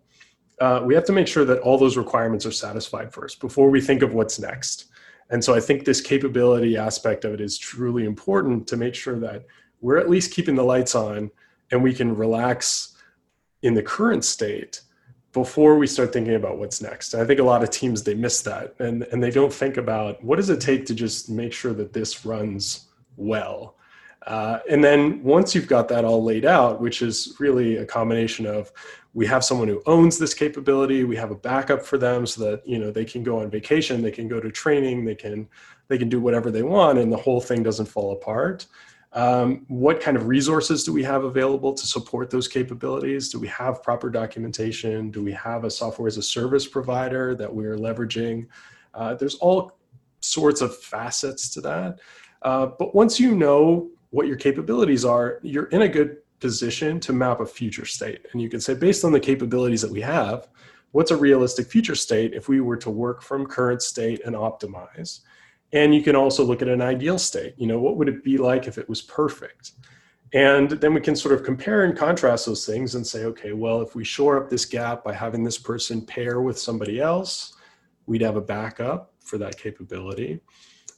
uh, 0.60 0.80
we 0.84 0.94
have 0.94 1.04
to 1.04 1.12
make 1.12 1.26
sure 1.26 1.44
that 1.44 1.58
all 1.58 1.76
those 1.76 1.96
requirements 1.96 2.46
are 2.46 2.52
satisfied 2.52 3.12
first 3.12 3.40
before 3.40 3.68
we 3.68 3.80
think 3.80 4.00
of 4.00 4.14
what's 4.14 4.38
next. 4.38 4.86
And 5.30 5.42
so 5.42 5.54
I 5.54 5.60
think 5.60 5.84
this 5.84 6.00
capability 6.00 6.76
aspect 6.76 7.24
of 7.24 7.34
it 7.34 7.40
is 7.40 7.58
truly 7.58 8.04
important 8.04 8.66
to 8.68 8.76
make 8.76 8.94
sure 8.94 9.18
that 9.18 9.44
we're 9.80 9.98
at 9.98 10.10
least 10.10 10.32
keeping 10.32 10.54
the 10.54 10.64
lights 10.64 10.94
on 10.94 11.30
and 11.70 11.82
we 11.82 11.92
can 11.92 12.16
relax 12.16 12.96
in 13.62 13.74
the 13.74 13.82
current 13.82 14.24
state 14.24 14.82
before 15.32 15.76
we 15.76 15.86
start 15.86 16.12
thinking 16.12 16.34
about 16.34 16.58
what's 16.58 16.80
next. 16.80 17.12
And 17.12 17.22
I 17.22 17.26
think 17.26 17.40
a 17.40 17.44
lot 17.44 17.62
of 17.62 17.70
teams 17.70 18.02
they 18.02 18.14
miss 18.14 18.40
that 18.42 18.74
and 18.78 19.02
and 19.04 19.22
they 19.22 19.30
don't 19.30 19.52
think 19.52 19.76
about 19.76 20.22
what 20.24 20.36
does 20.36 20.50
it 20.50 20.60
take 20.60 20.86
to 20.86 20.94
just 20.94 21.28
make 21.28 21.52
sure 21.52 21.74
that 21.74 21.92
this 21.92 22.24
runs 22.24 22.88
well. 23.16 23.76
Uh, 24.26 24.58
and 24.68 24.82
then 24.82 25.22
once 25.22 25.54
you've 25.54 25.68
got 25.68 25.88
that 25.88 26.04
all 26.04 26.22
laid 26.22 26.44
out, 26.44 26.80
which 26.80 27.00
is 27.00 27.36
really 27.38 27.76
a 27.76 27.86
combination 27.86 28.44
of 28.44 28.72
we 29.14 29.26
have 29.26 29.44
someone 29.44 29.68
who 29.68 29.82
owns 29.86 30.18
this 30.18 30.34
capability, 30.34 31.04
we 31.04 31.16
have 31.16 31.30
a 31.30 31.36
backup 31.36 31.82
for 31.82 31.96
them 31.96 32.26
so 32.26 32.42
that 32.42 32.66
you 32.66 32.78
know 32.78 32.90
they 32.90 33.04
can 33.04 33.22
go 33.22 33.40
on 33.40 33.50
vacation, 33.50 34.02
they 34.02 34.10
can 34.10 34.28
go 34.28 34.40
to 34.40 34.50
training, 34.50 35.04
they 35.04 35.14
can 35.14 35.48
they 35.88 35.96
can 35.98 36.08
do 36.08 36.20
whatever 36.20 36.50
they 36.50 36.62
want, 36.62 36.98
and 36.98 37.12
the 37.12 37.16
whole 37.16 37.40
thing 37.40 37.62
doesn't 37.62 37.86
fall 37.86 38.12
apart. 38.12 38.66
Um, 39.12 39.64
what 39.68 40.00
kind 40.00 40.16
of 40.16 40.26
resources 40.26 40.84
do 40.84 40.92
we 40.92 41.02
have 41.04 41.24
available 41.24 41.72
to 41.72 41.86
support 41.86 42.28
those 42.30 42.48
capabilities? 42.48 43.30
Do 43.30 43.38
we 43.38 43.48
have 43.48 43.82
proper 43.82 44.10
documentation? 44.10 45.10
Do 45.10 45.22
we 45.22 45.32
have 45.32 45.64
a 45.64 45.70
software 45.70 46.08
as 46.08 46.18
a 46.18 46.22
service 46.22 46.66
provider 46.66 47.34
that 47.36 47.52
we're 47.52 47.76
leveraging? 47.76 48.46
Uh, 48.92 49.14
there's 49.14 49.36
all 49.36 49.78
sorts 50.20 50.60
of 50.60 50.76
facets 50.76 51.48
to 51.50 51.60
that. 51.62 52.00
Uh, 52.42 52.66
but 52.78 52.94
once 52.94 53.18
you 53.18 53.34
know 53.34 53.88
what 54.10 54.26
your 54.26 54.36
capabilities 54.36 55.04
are, 55.04 55.40
you're 55.42 55.66
in 55.66 55.82
a 55.82 55.88
good 55.88 56.18
position 56.40 57.00
to 57.00 57.12
map 57.12 57.40
a 57.40 57.46
future 57.46 57.86
state. 57.86 58.26
And 58.32 58.42
you 58.42 58.48
can 58.48 58.60
say, 58.60 58.74
based 58.74 59.04
on 59.04 59.12
the 59.12 59.20
capabilities 59.20 59.82
that 59.82 59.90
we 59.90 60.00
have, 60.02 60.48
what's 60.92 61.10
a 61.10 61.16
realistic 61.16 61.68
future 61.68 61.94
state 61.94 62.34
if 62.34 62.48
we 62.48 62.60
were 62.60 62.76
to 62.76 62.90
work 62.90 63.22
from 63.22 63.46
current 63.46 63.82
state 63.82 64.20
and 64.24 64.34
optimize? 64.34 65.20
And 65.72 65.94
you 65.94 66.02
can 66.02 66.16
also 66.16 66.44
look 66.44 66.62
at 66.62 66.68
an 66.68 66.80
ideal 66.80 67.18
state. 67.18 67.54
You 67.56 67.66
know, 67.66 67.78
what 67.78 67.96
would 67.96 68.08
it 68.08 68.22
be 68.22 68.38
like 68.38 68.66
if 68.66 68.78
it 68.78 68.88
was 68.88 69.02
perfect? 69.02 69.72
And 70.32 70.70
then 70.70 70.94
we 70.94 71.00
can 71.00 71.16
sort 71.16 71.34
of 71.34 71.44
compare 71.44 71.84
and 71.84 71.96
contrast 71.96 72.46
those 72.46 72.66
things 72.66 72.94
and 72.94 73.06
say, 73.06 73.24
okay, 73.24 73.52
well, 73.52 73.80
if 73.80 73.94
we 73.94 74.04
shore 74.04 74.42
up 74.42 74.50
this 74.50 74.64
gap 74.64 75.04
by 75.04 75.12
having 75.12 75.44
this 75.44 75.58
person 75.58 76.04
pair 76.04 76.40
with 76.40 76.58
somebody 76.58 77.00
else, 77.00 77.54
we'd 78.06 78.22
have 78.22 78.36
a 78.36 78.40
backup 78.40 79.12
for 79.20 79.38
that 79.38 79.58
capability. 79.58 80.40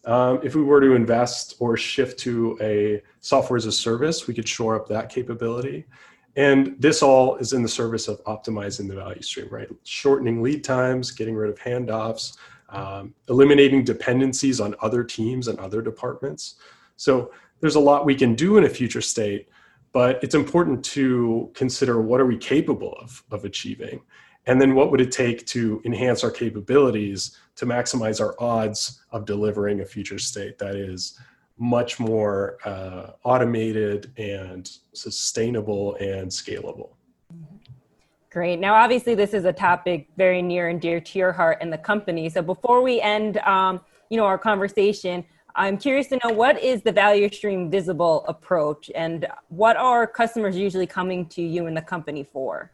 Um, 0.04 0.40
if 0.42 0.54
we 0.54 0.62
were 0.62 0.80
to 0.80 0.94
invest 0.94 1.56
or 1.58 1.76
shift 1.76 2.18
to 2.20 2.56
a 2.60 3.02
software 3.20 3.56
as 3.56 3.66
a 3.66 3.72
service, 3.72 4.26
we 4.26 4.34
could 4.34 4.48
shore 4.48 4.76
up 4.76 4.88
that 4.88 5.10
capability. 5.10 5.86
And 6.36 6.76
this 6.78 7.02
all 7.02 7.36
is 7.36 7.52
in 7.52 7.62
the 7.62 7.68
service 7.68 8.06
of 8.08 8.22
optimizing 8.24 8.88
the 8.88 8.94
value 8.94 9.22
stream, 9.22 9.48
right? 9.50 9.68
Shortening 9.84 10.40
lead 10.40 10.62
times, 10.62 11.10
getting 11.10 11.34
rid 11.34 11.50
of 11.50 11.58
handoffs, 11.58 12.36
um, 12.68 13.14
eliminating 13.28 13.84
dependencies 13.84 14.60
on 14.60 14.74
other 14.80 15.02
teams 15.04 15.48
and 15.48 15.58
other 15.58 15.80
departments. 15.82 16.56
So 16.96 17.30
there's 17.60 17.76
a 17.76 17.80
lot 17.80 18.04
we 18.04 18.14
can 18.14 18.34
do 18.34 18.56
in 18.56 18.64
a 18.64 18.68
future 18.68 19.00
state, 19.00 19.48
but 19.92 20.22
it's 20.22 20.34
important 20.34 20.84
to 20.86 21.50
consider 21.54 22.00
what 22.00 22.20
are 22.20 22.26
we 22.26 22.36
capable 22.36 22.94
of, 23.00 23.22
of 23.30 23.44
achieving? 23.44 24.02
And 24.46 24.60
then 24.60 24.74
what 24.74 24.90
would 24.90 25.00
it 25.00 25.12
take 25.12 25.46
to 25.48 25.82
enhance 25.84 26.24
our 26.24 26.30
capabilities 26.30 27.36
to 27.56 27.66
maximize 27.66 28.20
our 28.20 28.34
odds 28.38 29.02
of 29.10 29.26
delivering 29.26 29.80
a 29.80 29.84
future 29.84 30.18
state 30.18 30.58
that 30.58 30.74
is 30.74 31.18
much 31.58 31.98
more 31.98 32.56
uh, 32.64 33.12
automated 33.24 34.12
and 34.16 34.70
sustainable 34.92 35.96
and 35.96 36.30
scalable? 36.30 36.90
Great. 38.30 38.58
Now, 38.58 38.74
obviously, 38.74 39.14
this 39.14 39.32
is 39.32 39.46
a 39.46 39.52
topic 39.52 40.08
very 40.18 40.42
near 40.42 40.68
and 40.68 40.80
dear 40.80 41.00
to 41.00 41.18
your 41.18 41.32
heart 41.32 41.58
and 41.62 41.72
the 41.72 41.78
company. 41.78 42.28
So, 42.28 42.42
before 42.42 42.82
we 42.82 43.00
end, 43.00 43.38
um, 43.38 43.80
you 44.10 44.18
know, 44.18 44.26
our 44.26 44.36
conversation, 44.36 45.24
I'm 45.54 45.78
curious 45.78 46.08
to 46.08 46.20
know 46.22 46.34
what 46.34 46.62
is 46.62 46.82
the 46.82 46.92
value 46.92 47.32
stream 47.32 47.70
visible 47.70 48.26
approach 48.28 48.90
and 48.94 49.26
what 49.48 49.76
are 49.76 50.06
customers 50.06 50.56
usually 50.56 50.86
coming 50.86 51.26
to 51.30 51.42
you 51.42 51.66
and 51.66 51.76
the 51.76 51.82
company 51.82 52.22
for? 52.22 52.70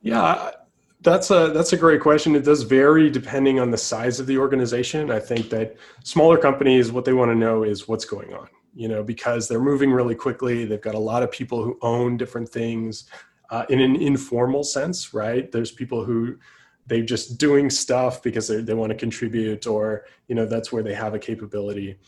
Yeah, 0.00 0.52
that's 1.00 1.30
a 1.30 1.48
that's 1.48 1.72
a 1.72 1.76
great 1.76 2.00
question. 2.00 2.36
It 2.36 2.44
does 2.44 2.62
vary 2.62 3.10
depending 3.10 3.58
on 3.58 3.72
the 3.72 3.76
size 3.76 4.20
of 4.20 4.26
the 4.28 4.38
organization. 4.38 5.10
I 5.10 5.18
think 5.18 5.50
that 5.50 5.76
smaller 6.04 6.38
companies 6.38 6.92
what 6.92 7.04
they 7.04 7.12
want 7.12 7.30
to 7.32 7.34
know 7.34 7.64
is 7.64 7.88
what's 7.88 8.04
going 8.04 8.32
on, 8.32 8.48
you 8.74 8.86
know, 8.86 9.02
because 9.02 9.48
they're 9.48 9.60
moving 9.60 9.90
really 9.90 10.14
quickly. 10.14 10.64
They've 10.64 10.80
got 10.80 10.94
a 10.94 10.98
lot 10.98 11.24
of 11.24 11.30
people 11.32 11.62
who 11.62 11.76
own 11.82 12.16
different 12.16 12.48
things 12.48 13.06
uh, 13.50 13.64
in 13.68 13.80
an 13.80 13.96
informal 13.96 14.64
sense, 14.64 15.14
right? 15.14 15.50
There's 15.50 15.70
people 15.70 16.04
who 16.04 16.38
they're 16.86 17.02
just 17.02 17.38
doing 17.38 17.70
stuff 17.70 18.22
because 18.22 18.48
they, 18.48 18.74
want 18.74 18.90
to 18.90 18.96
contribute 18.96 19.66
or 19.66 20.04
you 20.28 20.34
know 20.34 20.44
that's 20.44 20.72
where 20.72 20.82
they 20.82 20.94
have 20.94 21.14
a 21.14 21.18
capability. 21.18 21.98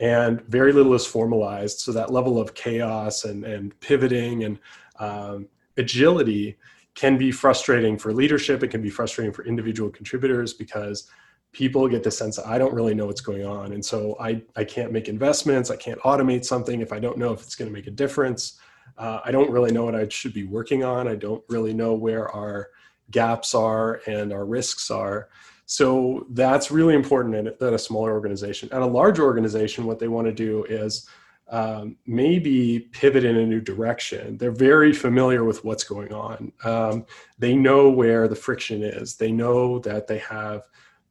And 0.00 0.40
very 0.42 0.72
little 0.72 0.94
is 0.94 1.06
formalized. 1.06 1.80
So 1.80 1.92
that 1.92 2.10
level 2.10 2.40
of 2.40 2.54
chaos 2.54 3.24
and, 3.24 3.44
and 3.44 3.78
pivoting 3.80 4.44
and 4.44 4.58
um, 4.98 5.48
agility 5.76 6.56
can 6.94 7.16
be 7.16 7.30
frustrating 7.30 7.96
for 7.96 8.12
leadership. 8.12 8.62
It 8.62 8.68
can 8.68 8.82
be 8.82 8.90
frustrating 8.90 9.32
for 9.32 9.44
individual 9.44 9.90
contributors 9.90 10.54
because 10.54 11.08
people 11.52 11.86
get 11.86 12.02
the 12.02 12.10
sense 12.10 12.38
i 12.38 12.56
don't 12.56 12.72
really 12.72 12.94
know 12.94 13.06
what's 13.06 13.20
going 13.20 13.46
on. 13.46 13.72
And 13.72 13.84
so 13.84 14.16
i, 14.18 14.42
I 14.56 14.64
can't 14.64 14.92
make 14.92 15.08
investments. 15.08 15.70
I 15.70 15.76
can't 15.76 16.00
automate 16.00 16.44
something 16.44 16.80
if 16.80 16.92
i 16.92 16.98
don't 16.98 17.18
know 17.18 17.32
if 17.32 17.42
it's 17.42 17.54
going 17.54 17.70
to 17.70 17.74
make 17.74 17.86
a 17.86 17.90
difference 17.90 18.58
uh, 18.98 19.20
i 19.24 19.30
don't 19.30 19.50
really 19.50 19.72
know 19.72 19.84
what 19.84 19.94
i 19.94 20.08
should 20.08 20.32
be 20.32 20.44
working 20.44 20.84
on 20.84 21.08
i 21.08 21.14
don't 21.14 21.42
really 21.48 21.74
know 21.74 21.94
where 21.94 22.28
our 22.30 22.68
gaps 23.12 23.54
are 23.54 24.00
and 24.06 24.32
our 24.32 24.44
risks 24.44 24.90
are. 24.90 25.28
So 25.66 26.26
that's 26.30 26.72
really 26.72 26.94
important 26.94 27.36
in, 27.36 27.46
at 27.46 27.72
a 27.72 27.78
smaller 27.78 28.12
organization. 28.12 28.68
At 28.72 28.82
a 28.82 28.86
large 28.86 29.20
organization, 29.20 29.86
what 29.86 30.00
they 30.00 30.08
want 30.08 30.26
to 30.26 30.32
do 30.32 30.64
is 30.64 31.08
um, 31.48 31.96
maybe 32.06 32.80
pivot 32.92 33.24
in 33.24 33.36
a 33.36 33.46
new 33.46 33.60
direction. 33.60 34.38
They're 34.38 34.50
very 34.50 34.92
familiar 34.92 35.44
with 35.44 35.64
what's 35.64 35.84
going 35.84 36.12
on. 36.12 36.52
Um, 36.64 37.06
they 37.38 37.54
know 37.54 37.90
where 37.90 38.26
the 38.26 38.36
friction 38.36 38.82
is. 38.82 39.16
They 39.16 39.30
know 39.30 39.78
that 39.80 40.06
they 40.06 40.18
have 40.18 40.62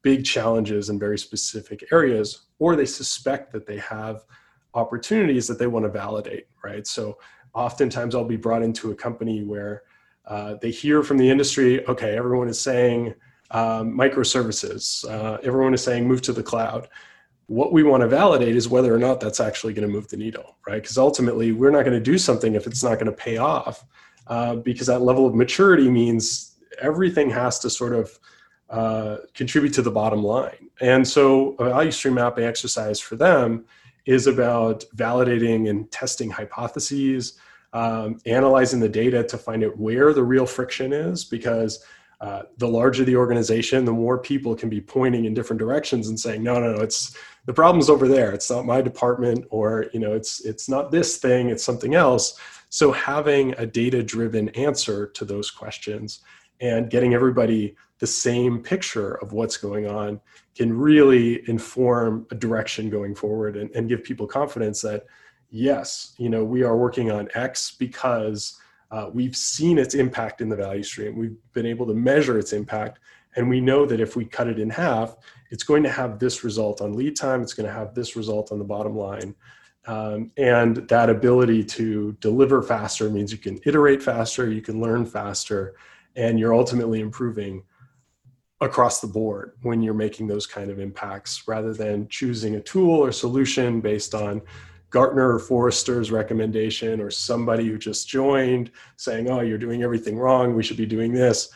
big 0.02 0.26
challenges 0.26 0.90
in 0.90 0.98
very 0.98 1.18
specific 1.18 1.88
areas, 1.92 2.48
or 2.58 2.76
they 2.76 2.88
suspect 2.88 3.52
that 3.54 3.68
they 3.68 3.78
have 3.78 4.24
opportunities 4.74 5.48
that 5.48 5.60
they 5.60 5.68
want 5.68 5.86
to 5.86 5.92
validate, 5.92 6.48
right? 6.64 6.88
So 6.88 7.18
oftentimes 7.54 8.16
I'll 8.16 8.24
be 8.24 8.38
brought 8.38 8.64
into 8.64 8.92
a 8.92 8.96
company 8.96 9.44
where 9.44 9.84
uh, 10.26 10.56
they 10.62 10.72
hear 10.72 11.04
from 11.04 11.18
the 11.18 11.30
industry, 11.30 11.86
okay, 11.88 12.16
everyone 12.16 12.48
is 12.48 12.60
saying 12.60 13.14
um, 13.52 13.98
microservices, 13.98 15.10
uh, 15.10 15.38
everyone 15.44 15.74
is 15.74 15.84
saying 15.84 16.08
move 16.08 16.22
to 16.24 16.34
the 16.34 16.44
cloud. 16.44 16.88
What 17.48 17.74
we 17.74 17.84
want 17.84 18.02
to 18.02 18.08
validate 18.08 18.56
is 18.56 18.70
whether 18.70 18.94
or 18.94 18.98
not 18.98 19.20
that's 19.20 19.42
actually 19.42 19.74
going 19.74 19.88
to 19.88 19.94
move 19.94 20.08
the 20.08 20.16
needle, 20.18 20.58
right? 20.66 20.82
Because 20.82 20.98
ultimately, 20.98 21.52
we're 21.52 21.72
not 21.72 21.84
going 21.84 21.98
to 21.98 22.00
do 22.00 22.18
something 22.18 22.56
if 22.56 22.66
it's 22.66 22.84
not 22.84 22.96
going 22.96 23.08
to 23.08 23.12
pay 23.12 23.38
off, 23.38 23.84
uh, 24.28 24.56
because 24.56 24.88
that 24.88 25.02
level 25.02 25.26
of 25.26 25.36
maturity 25.36 25.90
means 25.90 26.56
everything 26.80 27.30
has 27.30 27.60
to 27.60 27.70
sort 27.70 27.94
of 27.94 28.18
uh, 28.70 29.18
contribute 29.34 29.74
to 29.74 29.82
the 29.82 29.92
bottom 29.92 30.24
line. 30.24 30.70
And 30.80 31.06
so, 31.06 31.56
a 31.60 31.66
value 31.66 31.92
stream 31.92 32.14
mapping 32.14 32.46
exercise 32.46 33.02
for 33.02 33.18
them 33.18 33.66
is 34.06 34.28
about 34.28 34.84
validating 34.96 35.70
and 35.70 35.92
testing 35.92 36.30
hypotheses, 36.30 37.38
um, 37.74 38.20
analyzing 38.26 38.80
the 38.80 38.90
data 38.90 39.24
to 39.24 39.38
find 39.38 39.64
out 39.64 39.78
where 39.78 40.14
the 40.14 40.24
real 40.24 40.46
friction 40.46 40.92
is 40.92 41.24
because 41.24 41.84
uh, 42.20 42.44
the 42.58 42.68
larger 42.68 43.04
the 43.04 43.16
organization, 43.16 43.84
the 43.84 43.92
more 43.92 44.20
people 44.20 44.56
can 44.56 44.70
be 44.70 44.80
pointing 44.80 45.26
in 45.26 45.34
different 45.34 45.60
directions 45.60 46.08
and 46.08 46.20
saying, 46.20 46.44
no, 46.44 46.60
no, 46.60 46.76
no, 46.76 46.82
it's 46.82 47.18
the 47.46 47.54
problem's 47.54 47.90
over 47.90 48.08
there. 48.08 48.32
It's 48.32 48.52
not 48.52 48.66
my 48.66 48.80
department, 48.82 49.46
or 49.50 49.88
you 49.92 50.00
know, 50.00 50.14
it's 50.14 50.46
it's 50.46 50.70
not 50.70 50.92
this 50.92 51.18
thing, 51.18 51.50
it's 51.50 51.64
something 51.64 51.96
else. 51.96 52.40
So 52.70 52.92
having 52.92 53.54
a 53.58 53.66
data-driven 53.66 54.50
answer 54.50 55.08
to 55.08 55.26
those 55.26 55.50
questions 55.50 56.22
and 56.62 56.90
getting 56.90 57.14
everybody 57.14 57.76
the 58.00 58.08
same 58.08 58.62
picture 58.62 59.16
of 59.16 59.34
what's 59.34 59.58
going 59.58 59.88
on 59.88 60.20
can 60.56 60.72
really 60.74 61.48
inform 61.50 62.26
a 62.32 62.36
direction 62.36 62.90
going 62.90 63.14
forward 63.16 63.58
and, 63.58 63.70
and 63.72 63.90
give 63.90 64.04
people 64.04 64.26
confidence 64.26 64.82
that 64.82 65.06
yes, 65.52 66.14
you 66.18 66.30
know, 66.30 66.44
we 66.44 66.64
are 66.64 66.78
working 66.78 67.12
on 67.12 67.30
X 67.36 67.76
because 67.78 68.58
uh, 68.90 69.10
we've 69.14 69.36
seen 69.36 69.78
its 69.78 69.96
impact 69.96 70.42
in 70.42 70.50
the 70.50 70.56
value 70.56 70.84
stream. 70.84 71.18
We've 71.18 71.38
been 71.54 71.66
able 71.66 71.86
to 71.88 71.94
measure 71.94 72.40
its 72.40 72.54
impact. 72.54 73.00
And 73.36 73.48
we 73.50 73.62
know 73.62 73.86
that 73.86 74.02
if 74.02 74.16
we 74.16 74.26
cut 74.26 74.48
it 74.48 74.60
in 74.60 74.70
half, 74.70 75.16
it's 75.52 75.64
going 75.64 75.84
to 75.84 75.90
have 75.90 76.20
this 76.20 76.44
result 76.44 76.82
on 76.82 76.94
lead 76.94 77.16
time, 77.16 77.42
it's 77.42 77.54
going 77.54 77.68
to 77.68 77.74
have 77.74 77.94
this 77.94 78.16
result 78.16 78.52
on 78.52 78.60
the 78.60 78.66
bottom 78.66 78.96
line. 78.98 79.36
Um, 79.88 80.32
and 80.38 80.78
that 80.90 81.10
ability 81.10 81.64
to 81.64 82.16
deliver 82.20 82.62
faster 82.62 83.10
means 83.10 83.32
you 83.32 83.38
can 83.38 83.60
iterate 83.66 84.04
faster, 84.04 84.50
you 84.52 84.62
can 84.62 84.82
learn 84.82 85.06
faster, 85.06 85.76
and 86.16 86.40
you're 86.40 86.54
ultimately 86.54 87.00
improving 87.00 87.64
across 88.62 89.02
the 89.02 89.08
board 89.08 89.54
when 89.64 89.82
you're 89.82 89.94
making 89.94 90.28
those 90.28 90.46
kind 90.46 90.70
of 90.70 90.80
impacts 90.80 91.48
rather 91.48 91.74
than 91.74 92.08
choosing 92.10 92.56
a 92.56 92.62
tool 92.62 93.04
or 93.04 93.12
solution 93.12 93.82
based 93.82 94.14
on 94.14 94.42
Gartner 94.92 95.34
or 95.34 95.40
Forrester's 95.40 96.12
recommendation 96.12 97.00
or 97.02 97.10
somebody 97.10 97.68
who 97.68 97.78
just 97.78 98.08
joined 98.08 98.72
saying, 98.98 99.30
oh, 99.30 99.40
you're 99.40 99.58
doing 99.58 99.84
everything 99.84 100.18
wrong, 100.18 100.54
we 100.54 100.64
should 100.64 100.78
be 100.78 100.86
doing 100.86 101.14
this. 101.14 101.50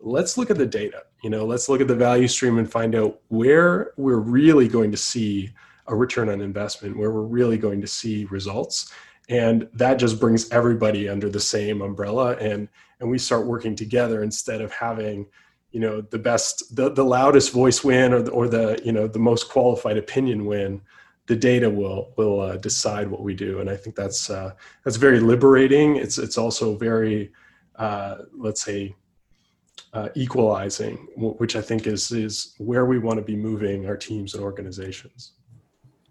Let's 0.00 0.38
look 0.38 0.50
at 0.50 0.56
the 0.56 0.66
data. 0.66 1.02
You 1.22 1.30
know, 1.30 1.44
let's 1.44 1.68
look 1.68 1.82
at 1.82 1.88
the 1.88 1.94
value 1.94 2.26
stream 2.26 2.58
and 2.58 2.70
find 2.70 2.94
out 2.94 3.20
where 3.28 3.92
we're 3.98 4.16
really 4.16 4.66
going 4.66 4.90
to 4.90 4.96
see 4.96 5.50
a 5.86 5.94
return 5.94 6.30
on 6.30 6.40
investment, 6.40 6.96
where 6.96 7.10
we're 7.10 7.20
really 7.22 7.58
going 7.58 7.82
to 7.82 7.86
see 7.86 8.24
results. 8.26 8.92
And 9.30 9.68
that 9.72 9.94
just 9.94 10.20
brings 10.20 10.50
everybody 10.50 11.08
under 11.08 11.30
the 11.30 11.40
same 11.40 11.80
umbrella 11.80 12.36
and 12.36 12.68
and 12.98 13.08
we 13.08 13.16
start 13.16 13.46
working 13.46 13.74
together 13.74 14.22
instead 14.22 14.60
of 14.60 14.70
having 14.72 15.26
you 15.70 15.80
know 15.80 16.02
the 16.02 16.18
best 16.18 16.76
the, 16.76 16.90
the 16.90 17.04
loudest 17.04 17.52
voice 17.52 17.82
win 17.82 18.12
or 18.12 18.20
the, 18.20 18.30
or 18.32 18.48
the 18.48 18.78
you 18.84 18.92
know 18.92 19.06
the 19.06 19.18
most 19.18 19.48
qualified 19.48 19.96
opinion 19.96 20.44
win 20.44 20.82
the 21.30 21.36
data 21.36 21.70
will 21.70 22.12
will 22.16 22.40
uh, 22.40 22.56
decide 22.56 23.08
what 23.08 23.22
we 23.22 23.34
do, 23.34 23.60
and 23.60 23.70
I 23.70 23.76
think 23.76 23.94
that's 23.94 24.30
uh, 24.30 24.52
that's 24.84 24.96
very 24.96 25.20
liberating. 25.20 25.94
It's 25.94 26.18
it's 26.18 26.36
also 26.36 26.74
very 26.74 27.30
uh, 27.76 28.16
let's 28.36 28.62
say 28.62 28.96
uh, 29.92 30.08
equalizing, 30.16 30.96
which 31.16 31.54
I 31.54 31.62
think 31.62 31.86
is 31.86 32.10
is 32.10 32.56
where 32.58 32.84
we 32.84 32.98
want 32.98 33.18
to 33.18 33.24
be 33.24 33.36
moving 33.36 33.86
our 33.86 33.96
teams 33.96 34.34
and 34.34 34.42
organizations. 34.42 35.34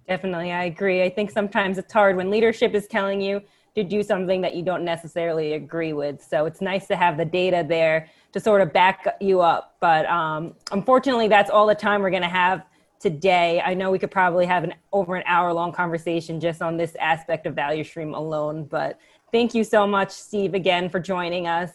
Definitely, 0.10 0.52
I 0.52 0.64
agree. 0.64 1.04
I 1.04 1.10
think 1.10 1.30
sometimes 1.30 1.78
it's 1.78 1.94
hard 1.94 2.18
when 2.18 2.32
leadership 2.32 2.74
is 2.74 2.88
telling 2.88 3.22
you 3.22 3.44
to 3.76 3.84
do 3.84 4.02
something 4.02 4.42
that 4.42 4.56
you 4.56 4.64
don't 4.64 4.84
necessarily 4.84 5.54
agree 5.54 5.94
with. 5.94 6.24
So 6.24 6.48
it's 6.48 6.62
nice 6.62 6.88
to 6.88 6.96
have 6.96 7.16
the 7.16 7.26
data 7.26 7.64
there 7.68 8.08
to 8.32 8.40
sort 8.40 8.62
of 8.62 8.74
back 8.74 9.06
you 9.22 9.42
up. 9.42 9.76
But 9.80 10.08
um, 10.08 10.56
unfortunately, 10.72 11.28
that's 11.28 11.52
all 11.52 11.68
the 11.68 11.76
time 11.76 12.02
we're 12.02 12.10
going 12.10 12.24
to 12.24 12.28
have 12.28 12.66
today. 13.00 13.62
I 13.64 13.76
know 13.76 13.92
we 13.92 14.00
could 14.00 14.10
probably 14.10 14.48
have 14.48 14.64
an 14.64 14.74
over 14.92 15.16
an 15.16 15.22
hour 15.28 15.54
long 15.54 15.72
conversation 15.72 16.40
just 16.40 16.64
on 16.64 16.76
this 16.76 16.96
aspect 17.00 17.46
of 17.46 17.54
value 17.54 17.84
stream 17.84 18.16
alone, 18.16 18.66
but 18.66 19.00
thank 19.32 19.54
you 19.54 19.64
so 19.64 19.86
much, 19.86 20.10
Steve, 20.10 20.56
again 20.56 20.90
for 20.90 21.00
joining 21.00 21.46
us. 21.46 21.72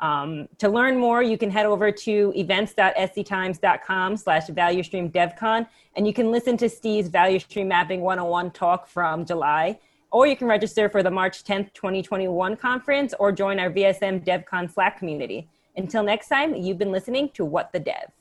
Um, 0.00 0.48
to 0.58 0.68
learn 0.68 0.98
more, 0.98 1.22
you 1.22 1.36
can 1.36 1.50
head 1.50 1.66
over 1.66 1.90
to 1.90 2.32
events.sdtimes.com 2.36 4.16
slash 4.16 4.46
value 4.48 4.82
stream 4.82 5.10
devcon, 5.10 5.66
and 5.96 6.06
you 6.06 6.12
can 6.12 6.30
listen 6.30 6.56
to 6.58 6.68
Steve's 6.68 7.08
value 7.08 7.38
stream 7.38 7.68
mapping 7.68 8.00
101 8.00 8.52
talk 8.52 8.86
from 8.86 9.24
July, 9.24 9.78
or 10.10 10.26
you 10.26 10.36
can 10.36 10.46
register 10.46 10.88
for 10.88 11.02
the 11.02 11.10
March 11.10 11.44
10th, 11.44 11.72
2021 11.74 12.56
conference 12.56 13.12
or 13.18 13.32
join 13.32 13.58
our 13.58 13.70
VSM 13.70 14.24
DevCon 14.24 14.72
Slack 14.72 14.98
community. 14.98 15.48
Until 15.76 16.02
next 16.02 16.28
time, 16.28 16.54
you've 16.54 16.78
been 16.78 16.92
listening 16.92 17.30
to 17.30 17.44
What 17.44 17.72
the 17.72 17.80
Dev. 17.80 18.17